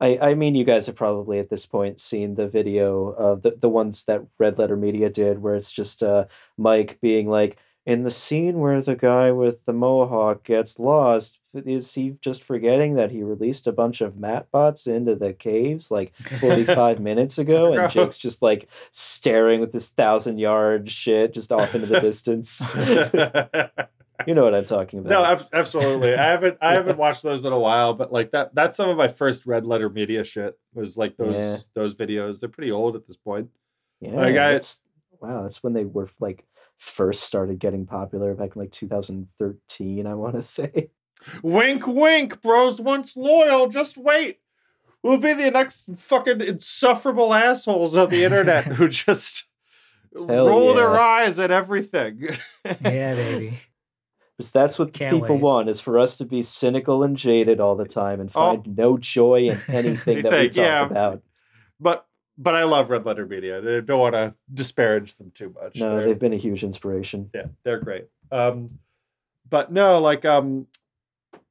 [0.01, 3.57] I I mean, you guys have probably at this point seen the video of the
[3.61, 6.25] the ones that Red Letter Media did, where it's just uh
[6.57, 7.59] Mike being like.
[7.87, 12.95] In the scene where the guy with the mohawk gets lost, is he just forgetting
[12.95, 17.73] that he released a bunch of matbots into the caves like 45 minutes ago?
[17.73, 22.69] And Jake's just like staring with this thousand yard shit just off into the distance.
[24.27, 25.11] you know what I'm talking about.
[25.11, 26.15] no, ab- absolutely.
[26.15, 28.97] I haven't I haven't watched those in a while, but like that that's some of
[28.97, 31.57] my first red letter media shit was like those Yeah.
[31.75, 32.41] those videos.
[32.41, 33.51] They're pretty old at this point.
[34.01, 34.81] yeah, like, I- that's
[35.21, 35.43] wow.
[35.43, 36.45] That's when they were like
[36.79, 40.07] first started getting popular back in like 2013.
[40.07, 40.91] I want to say.
[41.43, 43.69] Wink, wink, bros once loyal.
[43.69, 44.39] Just wait.
[45.03, 49.47] We'll be the next fucking insufferable assholes on the internet who just
[50.15, 52.29] Hell roll their eyes at everything.
[52.65, 53.59] Yeah, baby.
[54.37, 55.43] Because that's what Can't people wait.
[55.43, 58.53] want is for us to be cynical and jaded all the time and Oh.
[58.61, 60.85] find no joy in anything that we talk yeah.
[60.85, 61.23] about.
[61.81, 62.07] but
[62.39, 63.59] but I love Red Letter Media.
[63.59, 65.77] I don't want to disparage them too much.
[65.77, 67.31] No, They're- they've been a huge inspiration.
[67.35, 68.09] yeah, they're great.
[68.31, 68.79] Um,
[69.49, 70.67] but no, like um,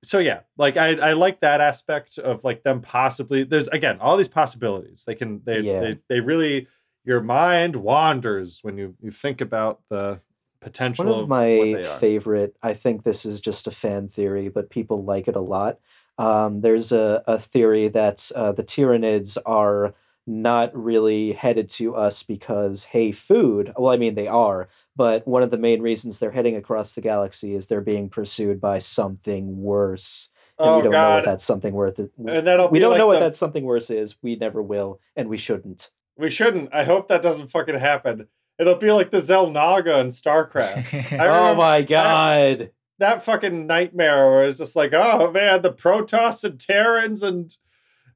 [0.04, 3.44] so yeah, like I I like that aspect of like them possibly.
[3.44, 5.06] There's again all these possibilities.
[5.08, 5.80] They can they Yeah.
[5.80, 6.68] they they really
[7.04, 10.20] your mind wanders when you you think about the
[10.66, 15.03] potential One of my favorite, I think this is just a fan theory, but people
[15.03, 15.80] like it a lot.
[16.18, 19.93] Um, there's a, a theory that uh, the Tyranids are
[20.28, 23.72] not really headed to us because, hey, food.
[23.78, 27.01] Well, I mean, they are, but one of the main reasons they're heading across the
[27.01, 30.32] galaxy is they're being pursued by something worse.
[30.57, 32.09] And oh we don't know what god, that something worth is.
[32.18, 34.16] and that'll We don't like know what the- that something worse is.
[34.24, 35.91] We never will, and we shouldn't.
[36.18, 36.74] We shouldn't.
[36.74, 38.28] I hope that doesn't fucking happen.
[38.58, 41.20] It'll be like the Xel'Naga in StarCraft.
[41.20, 42.72] Oh my god.
[42.99, 47.56] that fucking nightmare where it's just like, oh man, the Protoss and Terrans and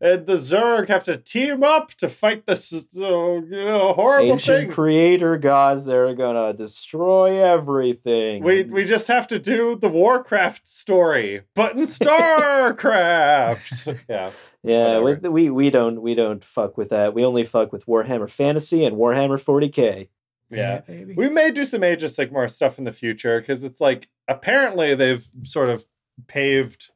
[0.01, 4.59] and the Zerg have to team up to fight this uh, you know horrible Ancient
[4.61, 4.71] thing.
[4.71, 8.41] creator gods, they're gonna destroy everything.
[8.41, 11.81] we we just have to do the Warcraft story, but in
[12.79, 13.99] StarCraft.
[14.09, 14.31] yeah.
[14.63, 17.13] yeah, we, we we don't we don't fuck with that.
[17.13, 20.07] We only fuck with Warhammer Fantasy and Warhammer 40k.
[20.49, 20.79] Yeah.
[20.81, 21.13] baby.
[21.15, 24.95] We may do some Age of Sigmar stuff in the future because it's like apparently
[24.95, 25.85] they've sort of
[26.27, 26.89] paved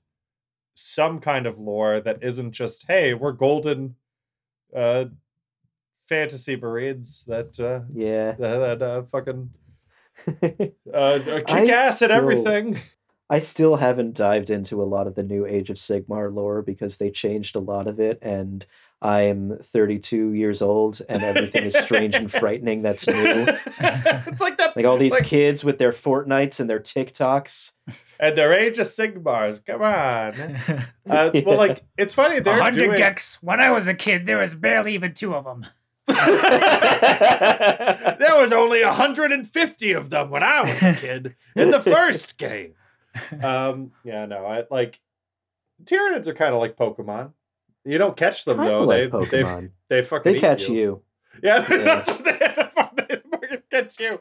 [0.75, 3.95] some kind of lore that isn't just hey we're golden
[4.75, 5.05] uh
[6.05, 9.51] fantasy marines that uh Yeah, that, that uh, fucking
[10.93, 12.79] uh, kick I ass at everything.
[13.29, 16.97] I still haven't dived into a lot of the new Age of Sigmar lore because
[16.97, 18.65] they changed a lot of it, and
[19.03, 23.13] I'm 32 years old, and everything is strange and frightening that's new.
[23.15, 24.73] it's like that.
[24.75, 27.73] Like all these like- kids with their Fortnites and their TikToks.
[28.19, 29.63] and their age of Sigmars.
[29.65, 30.85] Come on.
[31.09, 31.41] Uh, Yeah.
[31.45, 32.97] Well, like it's funny A they're hundred doing.
[32.97, 33.37] gex.
[33.41, 35.65] When I was a kid, there was barely even two of them.
[36.07, 36.17] there
[38.39, 42.73] was only 150 of them when I was a kid in the first game.
[43.41, 44.99] Um, yeah, no, I like
[45.83, 47.31] Tyranids are kind of like Pokemon.
[47.86, 48.84] You don't catch them though.
[48.84, 50.75] like they, they they fucking They catch you.
[50.75, 51.01] you.
[51.43, 51.77] Yeah, Yeah.
[51.77, 52.31] that's what they,
[53.07, 54.19] they fucking catch you.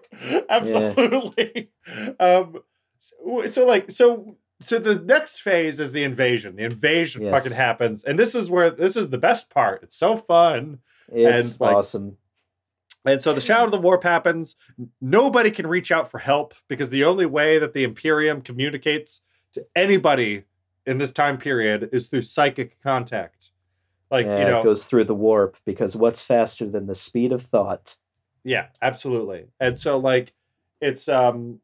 [0.48, 1.70] Absolutely.
[2.18, 2.58] Um,
[2.98, 6.56] so, so like so so the next phase is the invasion.
[6.56, 7.42] The invasion Yes.
[7.42, 9.82] fucking happens, and this is where this is the best part.
[9.82, 10.78] It's so fun.
[11.12, 12.16] It's And, like, awesome.
[13.04, 14.54] And so the Shadow of the Warp happens.
[15.00, 19.22] Nobody can reach out for help because the only way that the Imperium communicates
[19.54, 20.44] to anybody
[20.86, 23.50] in this time period is through psychic contact.
[24.10, 27.32] Like, yeah, you know, it goes through the warp because what's faster than the speed
[27.32, 27.96] of thought?
[28.44, 29.46] yeah, absolutely.
[29.60, 30.32] And so like
[30.80, 31.60] it's um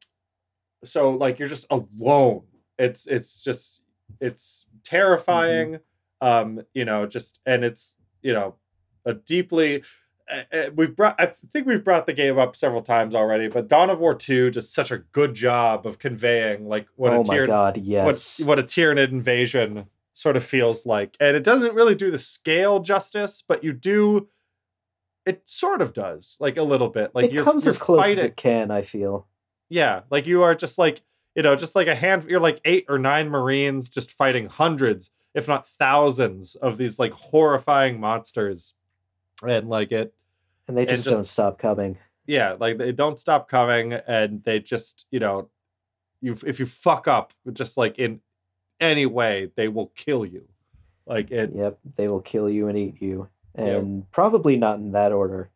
[0.85, 2.43] so like you're just alone.
[2.79, 3.83] It's it's just
[4.21, 5.81] it's terrifying.
[6.21, 8.57] Um, you know, just and it's, you know,
[9.05, 9.83] a deeply
[10.31, 13.69] Uh, uh, we've brought I think we've brought the game up several times already, but
[13.69, 17.47] Dawn of War 2 does such a good job of conveying like what oh a
[17.47, 18.45] god, what yes.
[18.45, 21.17] what a Tyranid invasion sort of feels like.
[21.21, 24.29] And it doesn't really do the scale justice, but you do
[25.25, 27.13] it sort of does, like a little bit.
[27.15, 29.27] Like it you're, comes you're as close as it can, I feel.
[29.69, 31.03] Yeah, like you are just like
[31.39, 32.25] you know, just like a hand.
[32.29, 37.13] You're like eight or nine Marines just fighting hundreds, if not thousands, of these like
[37.13, 38.75] horrifying monsters,
[39.47, 40.13] and like it.
[40.69, 41.99] And they just, just- don't stop coming.
[42.27, 45.49] Yeah, like they don't stop coming, and they just you know,
[46.21, 48.21] you if you fuck up just like in
[48.81, 50.45] any way, they will kill you.
[51.07, 51.53] Like it.
[51.55, 53.29] Yep, they will kill you and eat you.
[53.57, 53.65] Yeah.
[53.65, 55.49] And probably not in that order.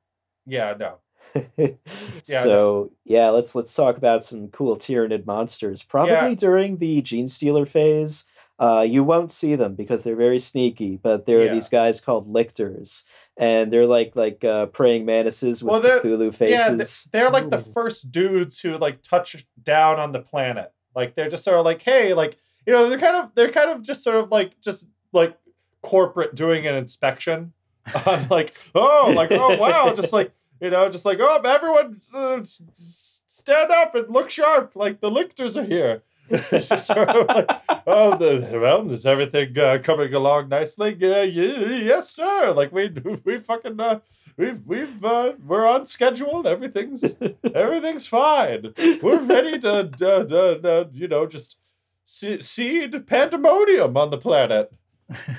[0.47, 0.99] Yeah, no.
[2.25, 5.83] so yeah, let's let's talk about some cool Tyranid monsters.
[5.83, 6.35] Probably Yeah.
[6.35, 8.25] during the Gene Stealer phase.
[8.63, 11.51] Uh, you won't see them because they're very sneaky, but there Yeah.
[11.51, 13.05] are these guys called lictors,
[13.37, 17.59] and they're like like uh, praying mantises with Well, they're- Cthulhu Yeah, they're like the
[17.59, 20.73] first dudes who like touch down on the planet.
[20.95, 22.37] Like they're just sort of like, hey, like
[22.67, 25.37] you know, they're kind of they're kind of just sort of like just like
[25.83, 27.53] corporate doing an inspection
[28.07, 32.35] on like oh like oh wow just like you know just like oh everyone uh,
[32.39, 36.03] s- s- stand up and look sharp like the lictors are here.
[36.61, 37.51] sort like,
[37.87, 40.97] oh, the well, is everything uh, coming along nicely?
[40.99, 42.53] Yeah, yeah, yes, sir.
[42.53, 42.89] Like we
[43.25, 44.01] we fucking uh,
[44.37, 46.47] we've we've uh, we're on schedule.
[46.47, 47.05] Everything's
[47.55, 48.73] everything's fine.
[49.03, 51.59] We're ready to uh, uh, uh, you know just
[52.05, 54.73] se- seed pandemonium on the planet.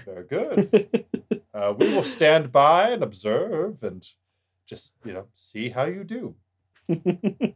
[0.05, 1.15] Very good.
[1.53, 4.07] Uh, we will stand by and observe and
[4.67, 6.35] just you know see how you do.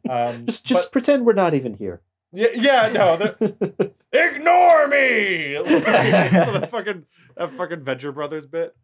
[0.09, 2.01] Um, just just pretend we're not even here.
[2.37, 3.17] Yeah, yeah, no.
[3.17, 5.53] The, ignore me.
[5.57, 8.75] the fucking that fucking Venture Brothers bit.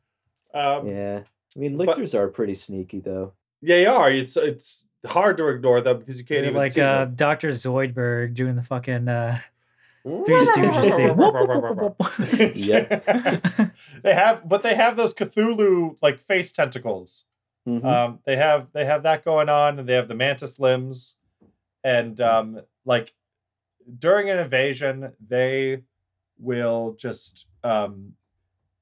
[0.54, 0.94] Um, yeah.
[0.94, 1.20] yeah,
[1.56, 3.34] I mean, but- lictors are pretty sneaky though.
[3.62, 4.12] Yeah, they are.
[4.12, 7.16] It's it's hard to ignore them because you can't They're even like see uh, them.
[7.16, 7.50] Dr.
[7.50, 9.40] Zoidberg doing the fucking uh,
[10.04, 11.32] Three Stooges
[14.02, 17.26] they have, but they have those Cthulhu like face tentacles.
[17.68, 17.86] Mhm.
[17.86, 21.16] Um, they have they have that going on, and they have the mantis limbs,
[21.84, 23.14] and um, like
[24.00, 25.84] during an invasion, they
[26.40, 28.14] will just um,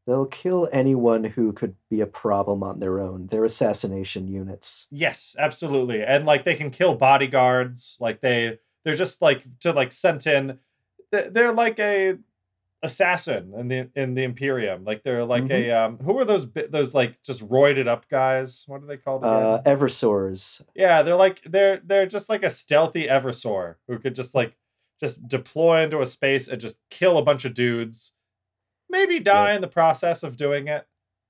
[0.08, 3.28] They'll kill anyone who could be a problem on their own.
[3.28, 4.88] They're assassination units.
[4.90, 6.04] Yes, absolutely.
[6.04, 7.98] And like they can kill bodyguards.
[8.02, 10.58] Like they they're just like to like sent in.
[11.12, 12.18] they- They're like a
[12.84, 14.84] assassin in the in the Imperium.
[14.84, 15.52] Like they're like Mm-hmm.
[15.54, 15.98] a um.
[16.00, 18.64] Who are those those like just roided up guys?
[18.68, 19.24] What are they called?
[19.24, 19.32] Again?
[19.34, 20.64] Uh, Eversors.
[20.76, 24.56] yeah, they're like they're they're just like a stealthy Eversor who could just like
[25.02, 28.14] just deploy into a space and just kill a bunch of dudes.
[28.90, 30.86] Maybe die in the process of doing it,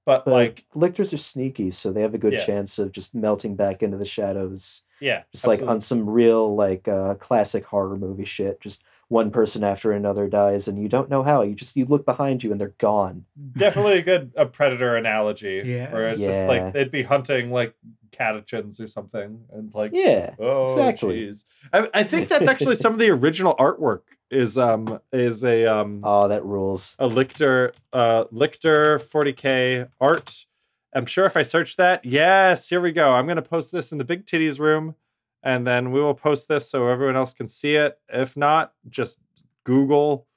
[0.05, 2.45] but, But like lictors are sneaky, so they have a good Yeah.
[2.45, 4.84] chance of just melting back into the shadows.
[4.99, 8.59] yeah, Just like on some real like uh, classic horror movie shit.
[8.61, 11.41] Just one person after another dies, and you don't know how.
[11.41, 13.26] You just you look behind you, and they're gone.
[13.57, 15.62] definitely a good a predator analogy.
[15.66, 15.91] Yeah.
[15.91, 17.76] Where it's just like they'd be hunting like
[18.12, 21.28] Catachans or something, and like Yeah, oh exactly.
[21.28, 21.43] jeez.
[21.74, 26.01] I, I think that's actually some of the original artwork is um is a um
[26.03, 26.95] oh, that rules.
[26.97, 30.45] a Lictor uh Lictor 40k art.
[30.93, 33.12] I'm sure if I search that, yes, here we go.
[33.12, 34.95] I'm gonna post this in the big titties room.
[35.44, 37.98] And then we will post this so everyone else can see it.
[38.10, 39.20] If not, just
[39.64, 40.28] Google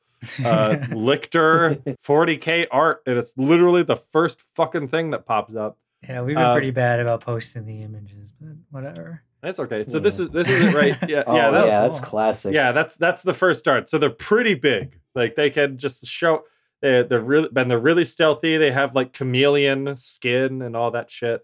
[0.45, 5.79] uh, Lictor 40k art, and it's literally the first fucking thing that pops up.
[6.09, 9.23] yeah, we've been uh, pretty bad about posting the images, but whatever.
[9.43, 9.85] That's okay.
[9.85, 10.97] So this is this is it right.
[11.07, 12.55] Yeah, Oh yeah, yeah, that's classic.
[12.55, 12.73] yeah.
[12.73, 13.91] That's that's the first start.
[13.91, 14.99] So they're pretty big.
[15.15, 16.45] Like they can just show.
[16.81, 18.57] They, they're really and they're really stealthy.
[18.57, 21.43] They have like chameleon skin and all that shit.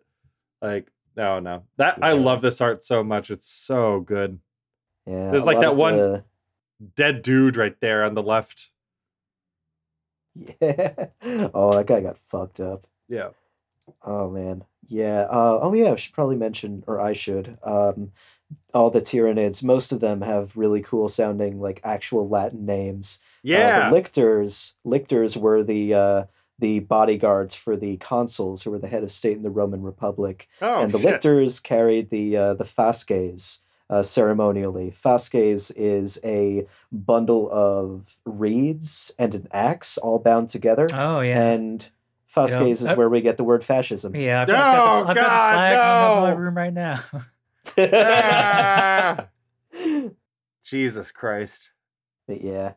[0.63, 0.91] Like
[1.21, 1.63] no, no.
[1.77, 3.31] That I love this art so much.
[3.31, 4.39] It's so good.
[5.07, 6.25] Yeah, There's like that one- the-
[6.97, 8.71] Dead dude right there on the left.
[10.35, 10.95] Yeah.
[11.53, 12.87] Oh, that guy got fucked up.
[13.09, 13.31] Yeah.
[14.03, 14.65] Oh man.
[14.87, 15.23] Yeah.
[15.31, 15.93] Uh, oh yeah.
[15.93, 17.59] I should probably mention, or I should.
[17.63, 18.13] Um,
[18.73, 19.63] all the Tyranids.
[19.63, 23.21] Most of them have really cool sounding like actual Latin names.
[23.23, 23.89] Uh, Yeah.
[23.91, 24.75] the lictors.
[24.85, 26.25] Lictors were the uh,
[26.61, 30.49] the bodyguards for the consuls who were the head of state in the Roman Republic,
[30.63, 31.07] oh, and the shit.
[31.07, 33.63] lictors carried the uh, the fasces.
[33.89, 41.19] Uh, ceremonially, fasces is a bundle of reeds and an axe all bound together Oh
[41.21, 41.89] yeah, and
[42.25, 44.15] Fasces is Uh, where we get the word fascism.
[44.15, 44.43] yeah.
[44.43, 46.31] I've got, I've got No, the, I've got God, the flag hung up in my
[46.31, 46.37] no.
[46.37, 47.03] room right now.
[47.93, 49.27] Ah!
[50.65, 51.71] Jesus Christ.
[52.29, 52.75] But yeah,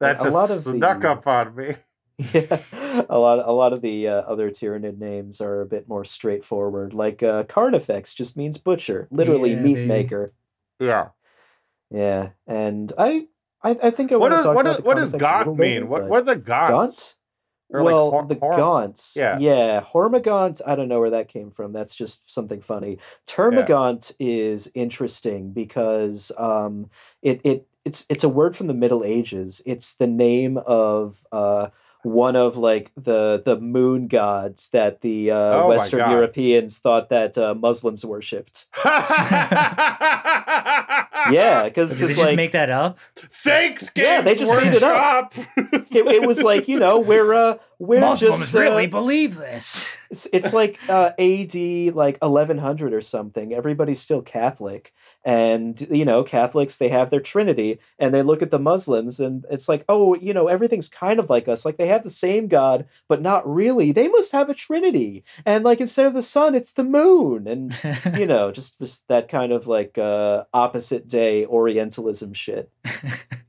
[0.00, 1.76] That A just lot of snuck the- up on me.
[2.32, 2.62] yeah.
[3.08, 6.94] A lot, a lot of the uh, other Tyranid names are a bit more straightforward.
[6.94, 9.86] Like uh, Carnifex just means butcher, literally Yeah, meat baby.
[9.86, 10.32] maker.
[10.80, 11.08] Yeah.
[11.90, 13.28] Yeah, and I,
[13.62, 15.10] I, I think I What want to does talk what, about does the what does
[15.12, 15.88] Carnifex Gaunt little later, mean?
[15.88, 16.68] What what are the Gaunts?
[16.68, 17.16] Gaunt?
[17.70, 19.16] Or like well, hor- the hor- Gaunts.
[19.16, 19.38] Yeah.
[19.38, 19.80] Yeah.
[19.82, 21.72] Hormagaunt, I don't know where that came from.
[21.72, 22.98] That's just something funny.
[23.26, 26.88] Termagaunt is interesting because um,
[27.22, 29.62] it, it it's it's a word from the Middle Ages.
[29.66, 31.68] It's the name of uh,
[32.06, 37.36] one of like the the moon gods that the uh, Oh Western Europeans thought that
[37.36, 38.66] uh, Muslims worshipped.
[41.28, 42.98] Yeah, because Did they just like make that up?
[43.16, 45.34] Thanks, Yeah, they just made it up.
[45.56, 49.96] It, it was like you know we're uh, we're Muslims just uh, really believe this.
[50.08, 53.52] It's it's like uh, AD like eleven hundred or something.
[53.52, 54.92] Everybody's still Catholic,
[55.24, 59.44] and you know Catholics they have their Trinity, and they look at the Muslims, and
[59.50, 61.64] it's like oh you know everything's kind of like us.
[61.64, 63.90] Like they have the same God, but not really.
[63.90, 68.16] They must have a Trinity, and like instead of the sun, it's the moon, and
[68.16, 72.70] you know just just that kind of like uh, opposite day Orientalism shit.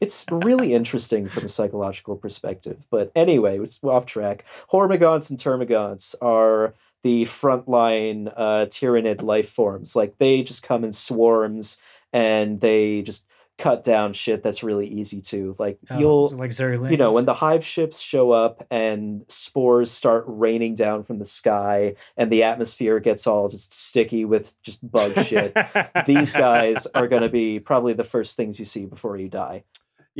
[0.00, 2.86] It's really interesting from a psychological perspective.
[2.90, 4.46] But anyway, it's off track.
[4.70, 9.96] Hormagaunts and Termagaunts are the frontline uh, Tyranid life forms.
[9.96, 11.78] Like they just come in swarms
[12.12, 13.26] and they just
[13.60, 15.54] cut down shit that's really easy to.
[15.58, 16.50] Like Oh, you'll like
[16.90, 21.26] you know, when the hive ships show up and spores start raining down from the
[21.26, 25.54] sky and the atmosphere gets all just sticky with just bug shit,
[26.06, 29.62] these guys are going to be probably the first things you see before you die.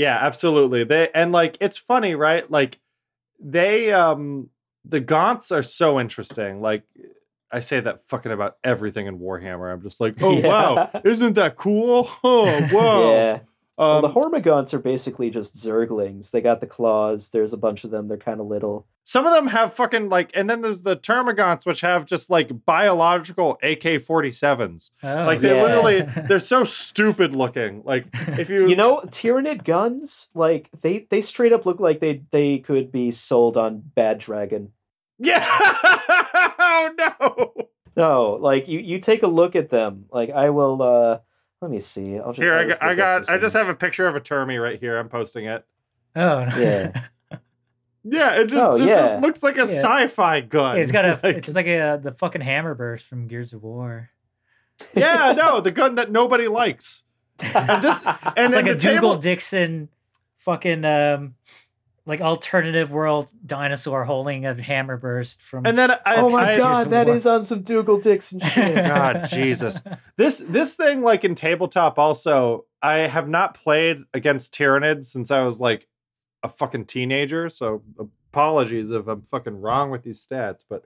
[0.01, 0.85] Yeah, absolutely.
[0.85, 2.51] They and like it's funny, right?
[2.51, 2.79] Like
[3.39, 4.49] they um
[4.87, 6.63] the Gaunts are so interesting.
[6.63, 6.85] Like
[7.53, 9.71] I say that fucking about everything in Warhammer.
[9.71, 10.49] I'm just like, oh Yeah.
[10.49, 12.09] wow, isn't that cool?
[12.25, 13.11] Oh whoa.
[13.13, 13.39] Yeah.
[13.79, 16.31] Well, Um, the Hormagaunts are basically just Zerglings.
[16.33, 17.31] They got the claws.
[17.31, 18.09] There's a bunch of them.
[18.09, 18.87] They're kind of little.
[19.05, 22.65] some of them have fucking like, and then there's the Termagants, which have just like
[22.67, 24.91] biological AK-47s.
[25.03, 25.63] Oh, Like they Yeah.
[25.63, 27.83] literally, they're so stupid looking.
[27.85, 28.07] Like
[28.39, 32.59] if you, You know, Tyranid guns, like they they straight up look like they they
[32.59, 34.73] could be sold on Bad Dragon.
[35.19, 35.45] yeah.
[36.59, 37.55] oh no.
[37.97, 40.05] No, like you you take a look at them.
[40.13, 40.83] Like I will.
[40.83, 41.19] uh
[41.61, 42.19] Let me see.
[42.19, 44.17] I'll just Here, I'll I got, just I got, I just have a picture of
[44.17, 44.99] a Termy right here.
[44.99, 45.65] I'm posting it.
[46.17, 46.93] oh Yeah.
[48.03, 48.95] Yeah, it just, Oh, it yeah.
[48.95, 49.65] just looks like a Yeah.
[49.67, 50.79] sci-fi gun.
[50.79, 51.21] it's got a.
[51.23, 54.09] Like- it's like a the fucking hammer burst from Gears of War.
[54.95, 57.05] yeah, no, the gun that nobody likes.
[57.43, 59.89] And this, and it's like a Dougal table, Dixon,
[60.39, 61.35] fucking um,
[62.07, 65.67] like alternative world dinosaur holding a hammer burst from.
[65.67, 67.17] and then I, oh my I- god, that War.
[67.17, 68.75] is on some Dougal Dixon shit.
[68.87, 69.81] God, Jesus.
[70.17, 75.43] This this thing, like in tabletop, also, I have not played against Tyranids since I
[75.45, 75.87] was like
[76.43, 77.49] a fucking teenager.
[77.49, 77.83] So
[78.33, 80.85] apologies if I'm fucking wrong with these stats, but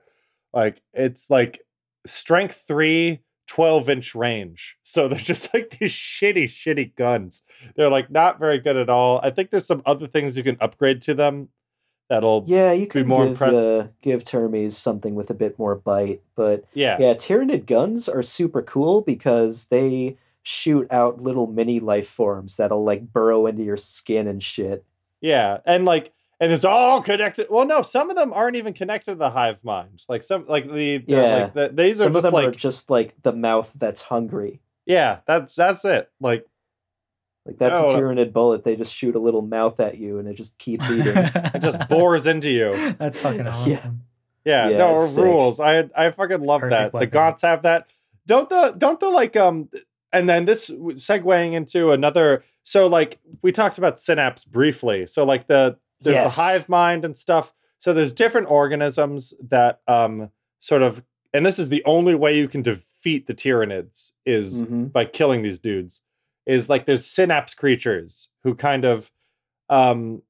[0.53, 1.61] like it's like
[2.05, 4.77] strength three, 12 inch range.
[4.83, 7.43] So they're just like these shitty, shitty guns.
[7.75, 9.19] They're like not very good at all.
[9.23, 11.49] I think there's some other things you can upgrade to them
[12.09, 15.75] that'll Yeah, you could more give impre- uh, give Termes something with a bit more
[15.75, 16.97] bite, but yeah.
[16.99, 22.83] yeah, Tyranid guns are super cool because they shoot out little mini life forms that'll
[22.83, 24.85] like burrow into your skin and shit.
[25.21, 27.47] Yeah, and like, and it's all connected.
[27.49, 30.03] Well, no, some of them aren't even connected to the hive mind.
[30.09, 31.35] Like some, like the, the Yeah.
[31.43, 34.01] like the, these are Some of just them are like, just like the mouth that's
[34.01, 34.61] hungry.
[34.85, 36.09] Yeah, that's that's it.
[36.19, 36.45] Like
[37.45, 37.85] Like that's Oh.
[37.95, 38.63] a tyranid bullet.
[38.63, 41.13] They just shoot a little mouth at you, and it just keeps eating.
[41.15, 42.75] it just bores into you.
[42.99, 43.71] That's fucking awesome.
[43.71, 43.89] Yeah.
[44.45, 45.23] Yeah, Yeah, no it's sick.
[45.23, 45.59] rules.
[45.59, 46.91] I I fucking love Perfect that.
[46.91, 47.09] The weapon.
[47.11, 47.89] Gaunts have that.
[48.27, 49.69] Don't the don't the like um
[50.13, 55.05] and then this segueing into another so like we talked about synapse briefly.
[55.07, 56.35] So like the there's Yes.
[56.37, 57.53] the hive mind and stuff.
[57.79, 60.29] So there's different organisms that um
[60.59, 61.03] sort of
[61.33, 64.91] and this is the only way you can defeat the Tyranids is Mhm.
[64.93, 66.01] by killing these dudes
[66.45, 69.11] is like there's synapse creatures who kind of
[69.69, 70.21] um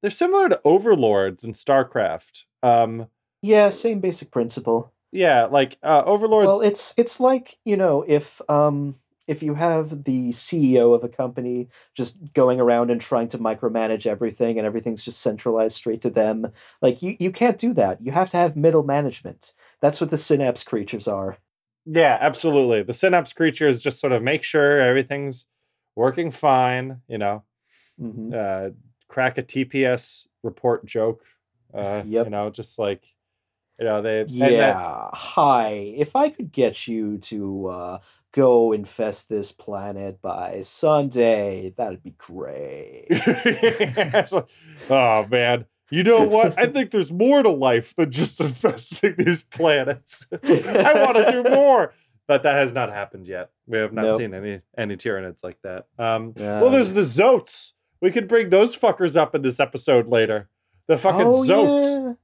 [0.00, 3.08] they're similar to overlords in starcraft um
[3.42, 4.92] Yeah, same basic principle.
[5.12, 8.96] yeah like uh overlords Well, it's it's like you know if um
[9.26, 14.06] if you have the CEO of a company just going around and trying to micromanage
[14.06, 16.50] everything and everything's just centralized straight to them,
[16.82, 18.00] like you you can't do that.
[18.00, 19.52] You have to have middle management.
[19.80, 21.38] That's what the synapse creatures are.
[21.86, 25.46] yeah absolutely the synapse creatures just sort of make sure everything's
[25.94, 27.42] working fine you know
[27.98, 28.70] hmm uh
[29.08, 31.22] crack a tps report joke
[31.72, 32.26] uh Yep.
[32.26, 33.02] you know just like
[33.78, 34.48] you know they Yeah.
[34.56, 34.76] then-
[35.14, 35.68] Hi.
[36.04, 37.98] If I could get you to uh,
[38.36, 43.06] go infest this planet by Sunday, that'd be great.
[43.10, 44.48] Like,
[44.90, 45.64] oh man.
[45.90, 46.58] You know what?
[46.58, 50.26] I think there's more to life than just infesting these planets.
[50.32, 51.94] I want to do more.
[52.28, 53.50] But that has not happened yet.
[53.68, 54.16] We have not Nope.
[54.18, 55.86] seen any any Tyranids like that.
[55.98, 57.72] Um, Yeah, well, there's the Zoats.
[58.02, 60.48] We could bring those fuckers up in this episode later.
[60.88, 62.16] The fucking oh, Zoats.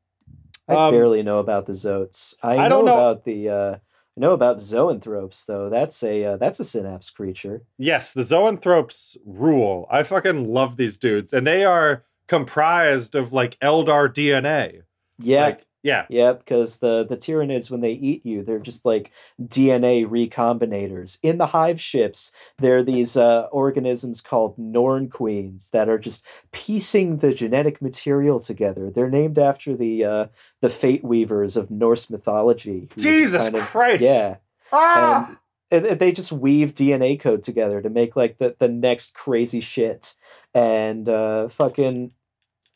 [0.68, 0.74] Yeah.
[0.76, 2.34] I Um, barely know about the Zoats.
[2.42, 3.76] I, I know, don't know- about the uh,
[4.16, 5.70] I know about zoanthropes though.
[5.70, 7.62] That's a uh, that's a synapse creature.
[7.78, 9.86] Yes, the Zoanthropes rule.
[9.90, 11.32] I fucking love these dudes.
[11.32, 14.82] And they are comprised of like Eldar DNA.
[15.18, 15.44] Yeah.
[15.44, 16.06] Like, yeah.
[16.08, 19.12] yeah, because the the Tyranids, when they eat you, they're just like
[19.42, 21.18] DNA recombinators.
[21.22, 26.26] In the hive ships, there are these uh, organisms called Norn Queens that are just
[26.52, 28.90] piecing the genetic material together.
[28.90, 30.26] They're named after the uh,
[30.60, 32.88] the Fate Weavers of Norse mythology.
[32.96, 34.02] Jesus kind of- Christ.
[34.02, 34.36] Yeah.
[34.72, 35.36] Ah!
[35.72, 40.14] and, they just weave DNA code together to make like the, the next crazy shit.
[40.54, 42.12] And uh, fucking,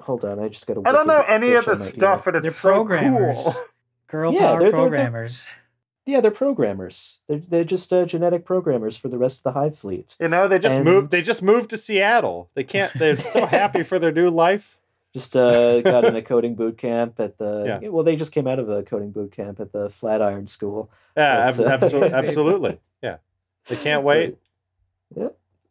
[0.01, 0.83] hold on, I just got to.
[0.87, 3.39] I don't know any of the stuff, and They're it's so programmers.
[3.43, 3.55] cool.
[4.09, 5.45] Girl Yeah, power they're- they're- they're- programmers.
[6.09, 7.21] Yeah, they're programmers.
[7.27, 10.17] They're they're just uh, genetic programmers for the rest of the Hive fleet.
[10.21, 11.11] You know, they just And- moved.
[11.11, 12.49] They just moved to Seattle.
[12.55, 12.93] They can't.
[12.97, 14.79] They're so happy for their new life.
[15.13, 17.79] Just uh, got in a coding boot camp at the.
[17.83, 17.89] Yeah.
[17.89, 20.91] Well, they just came out of a coding boot camp at the Flatiron School.
[21.17, 22.81] Yeah, But, ab- uh, absolutely, absolutely.
[23.03, 23.17] Yeah,
[23.67, 24.37] they can't wait.
[25.17, 25.29] Yeah.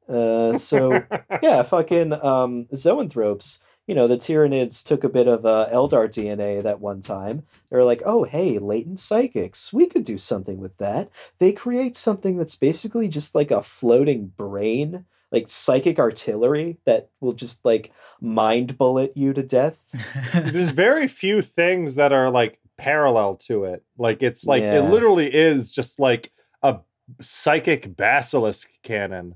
[0.10, 1.02] Uh, so
[1.44, 3.60] yeah, fucking um, zoanthropes.
[3.88, 7.44] You know, the Tyranids took a bit of uh, Eldar DNA that one time.
[7.70, 9.72] They were like, oh, hey, latent psychics.
[9.72, 11.10] We could do something with that.
[11.38, 17.34] They create something that's basically just like a floating brain, like psychic artillery that will
[17.34, 19.94] just like mind bullet you to death.
[20.34, 23.84] There's very few things that are like parallel to it.
[24.00, 24.80] Like it's like Yeah.
[24.80, 26.32] it literally is just like
[26.64, 26.80] a
[27.22, 29.36] psychic basilisk cannon.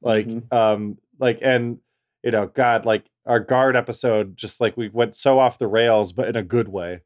[0.00, 0.52] Like Mhm.
[0.52, 1.78] um like and
[2.22, 6.12] you know god like our guard episode just like we went so off the rails
[6.12, 7.02] but in a good way.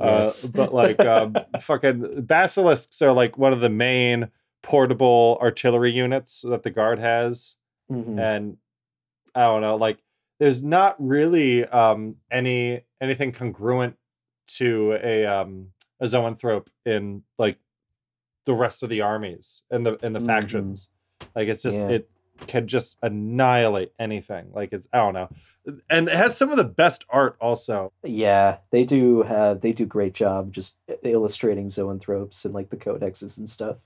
[0.00, 0.46] Yes.
[0.46, 4.30] Uh, but like um, fucking basilisks are like one of the main
[4.62, 7.56] portable artillery units that the guard has,
[7.92, 8.18] Mhm.
[8.18, 8.56] and
[9.34, 9.98] I don't know, like
[10.40, 13.96] there's not really um any anything congruent
[14.56, 15.68] to a um
[16.00, 17.58] a zoanthrope in like
[18.46, 20.26] the rest of the armies and the and the Mhm.
[20.26, 20.88] factions.
[21.36, 21.88] Like it's just Yeah.
[21.88, 22.10] it
[22.46, 24.50] can just annihilate anything.
[24.52, 25.28] Like it's I don't know,
[25.90, 27.92] and it has some of the best art also.
[28.02, 33.38] Yeah, they do have they do great job just illustrating zoanthropes and like the codexes
[33.38, 33.78] and stuff.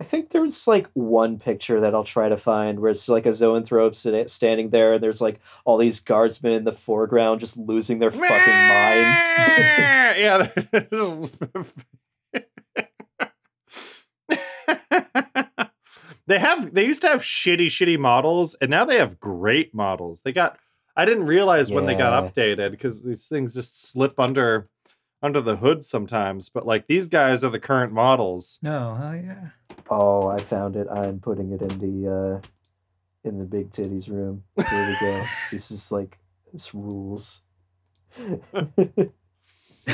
[0.00, 3.30] I think there's like one picture that I'll try to find where it's like a
[3.30, 3.94] zoanthrope
[4.30, 8.54] standing there and there's like all these guardsmen in the foreground just losing their fucking
[8.54, 9.22] minds.
[9.38, 10.48] yeah.
[16.30, 20.20] they have they used to have shitty shitty models and now they have great models.
[20.20, 20.58] They got
[20.94, 24.68] I didn't realize when they got updated because these things just slip under
[25.22, 28.60] under the hood sometimes, but like these guys are the current models.
[28.62, 29.48] no, hell yeah.
[29.90, 30.86] oh, I found it.
[30.88, 32.48] I'm putting it in the uh
[33.24, 34.44] in the big titties room.
[34.56, 35.24] Here we go.
[35.50, 36.16] this is like
[36.52, 37.42] this rules.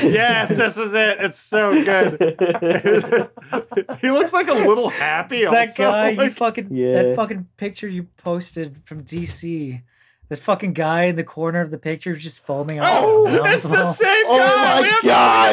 [0.03, 1.17] Yes, this is it.
[1.19, 2.19] It's so good.
[4.01, 5.37] he looks like a little happy.
[5.39, 5.83] It's that also.
[5.91, 7.01] guy you fucking Yeah.
[7.03, 9.81] that fucking picture you posted from DC.
[10.29, 13.01] That fucking guy in the corner of the picture is just foaming off.
[13.05, 13.93] Oh, his mouth it's the hole.
[13.93, 14.75] same Oh guy.
[14.75, 15.01] my We have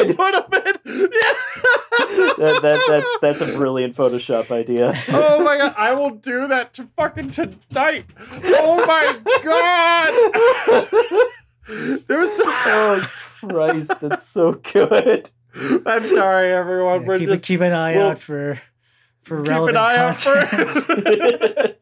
[0.07, 0.17] to God.
[0.17, 1.09] Put him in.
[2.05, 2.33] Yeah.
[2.37, 4.93] that, that, that's that's a brilliant Photoshop idea.
[5.09, 8.05] Oh my god, I will do that to fucking tonight.
[8.43, 11.23] Oh my god.
[11.67, 13.09] There was so oh
[13.41, 15.29] Christ, that's so good.
[15.85, 17.01] I'm sorry everyone.
[17.01, 18.59] Yeah, We're keep, just keep an eye we'll- out for
[19.23, 21.81] for keep relevant an eye out for content.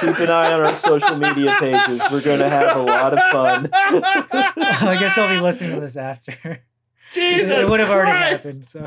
[0.00, 2.00] Keep an eye on our social media pages.
[2.12, 3.68] We're going to have a lot of fun.
[3.72, 6.62] I guess I'll be listening to this after.
[7.10, 8.64] Jesus it would have already happened.
[8.66, 8.86] So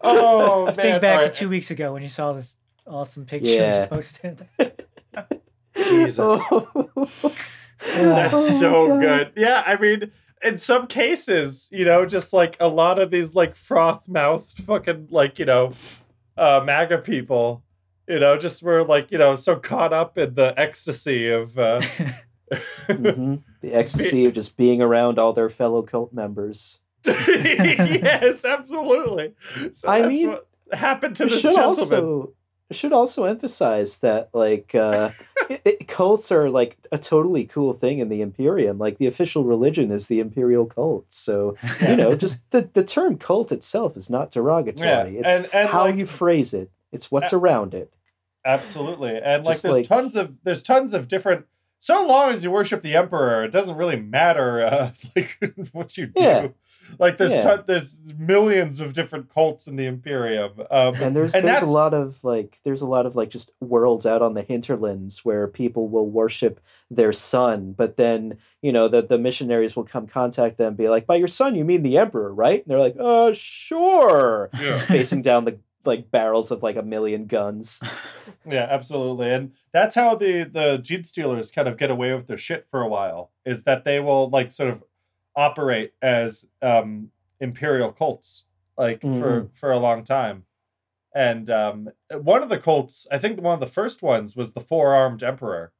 [0.00, 0.74] Oh man.
[0.74, 1.32] think back Alright.
[1.32, 3.86] to two weeks ago when you saw this awesome picture Yeah.
[3.86, 4.46] posted.
[5.76, 6.40] Jesus.
[7.80, 9.32] That's Oh, so good.
[9.36, 10.10] Yeah, I mean,
[10.42, 15.08] in some cases, you know, just like a lot of these like froth mouthed fucking
[15.10, 15.72] like, you know,
[16.36, 17.62] uh MAGA people,
[18.08, 21.80] you know, just were like, you know, so caught up in the ecstasy of uh
[22.88, 23.42] Mhm.
[23.62, 26.80] The ecstasy of just being around all their fellow cult members.
[27.06, 29.32] yes, absolutely.
[29.72, 31.64] So I that's mean, what happened to I this gentleman.
[31.66, 32.32] also
[32.70, 35.10] I should also emphasize that like uh,
[35.50, 38.78] it, it- cults are like a totally cool thing in the Imperium.
[38.78, 41.04] Like the official religion is the Imperial cult.
[41.12, 44.88] So you know, just the the term cult itself is not derogatory.
[44.88, 46.70] Yeah, It's and- and, how like- you phrase it.
[46.92, 47.92] It's what's around it.
[48.46, 49.16] Absolutely.
[49.16, 51.46] And like Just there's like- tons of there's tons of different
[51.80, 55.38] so long as you worship the emperor, it doesn't really matter uh, like
[55.72, 56.22] what you do.
[56.22, 56.48] Yeah.
[56.98, 57.42] Like there's Yeah.
[57.42, 60.52] ton, there's millions of different cults in the Imperium.
[60.70, 63.50] Um, And there's and there's a lot of like there's a lot of like just
[63.60, 66.60] worlds out on the hinterlands where people will worship
[66.90, 71.06] their sun, but then you know the the missionaries will come contact them, be like,
[71.06, 74.60] "By your sun, you mean the emperor, right?" And they're like, "Uh, sure." Yeah.
[74.70, 77.80] Just facing down the like barrels of like a million guns.
[78.46, 79.30] Yeah, absolutely.
[79.32, 82.82] And that's how the the gene stealers kind of get away with their shit for
[82.82, 84.82] a while is that they will like sort of
[85.36, 87.10] operate as um
[87.40, 88.44] imperial cults
[88.78, 90.44] like for for a long time.
[91.14, 94.60] And um one of the cults, I think one of the first ones was the
[94.60, 95.72] four-armed emperor.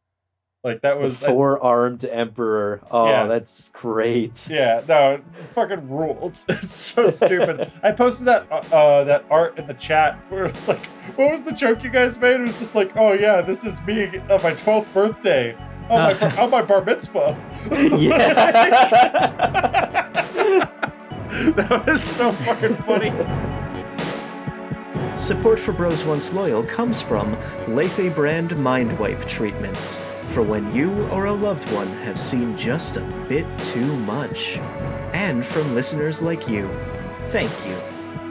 [0.62, 2.80] Like that The was four-armed emperor.
[2.90, 3.26] Oh, Yeah.
[3.26, 4.48] that's great.
[4.50, 5.20] yeah, no,
[5.52, 6.46] fucking rules.
[6.48, 7.70] It's so stupid.
[7.82, 10.86] I posted that uh, uh, that art in the chat where it's like,
[11.16, 12.40] what was the joke you guys made?
[12.40, 15.54] It was just like, oh yeah, this is me on my twelfth birthday.
[15.90, 17.36] Oh my, bar- on my bar mitzvah.
[21.54, 23.10] that was so fucking funny.
[25.16, 27.36] Support for Bros Once Loyal comes from
[27.68, 32.96] Lethe brand Mind Wipe treatments for when you or a loved one have seen just
[32.96, 34.58] a bit too much.
[35.12, 36.68] And from listeners like you.
[37.30, 37.78] Thank you.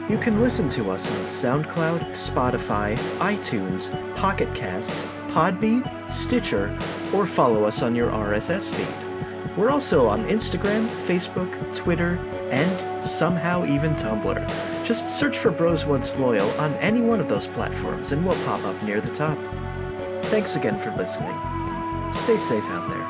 [0.08, 6.78] You can listen to us on SoundCloud, Spotify, iTunes, Pocket Casts, Podbean, Stitcher,
[7.12, 9.56] or follow us on your RSS feed.
[9.56, 12.18] We're also on Instagram, Facebook, Twitter,
[12.52, 14.84] and somehow even Tumblr.
[14.84, 18.62] Just search for Bros Once Loyal on any one of those platforms and we'll pop
[18.62, 19.36] up near the top.
[20.26, 21.36] Thanks again for listening.
[22.12, 23.03] Stay safe out there.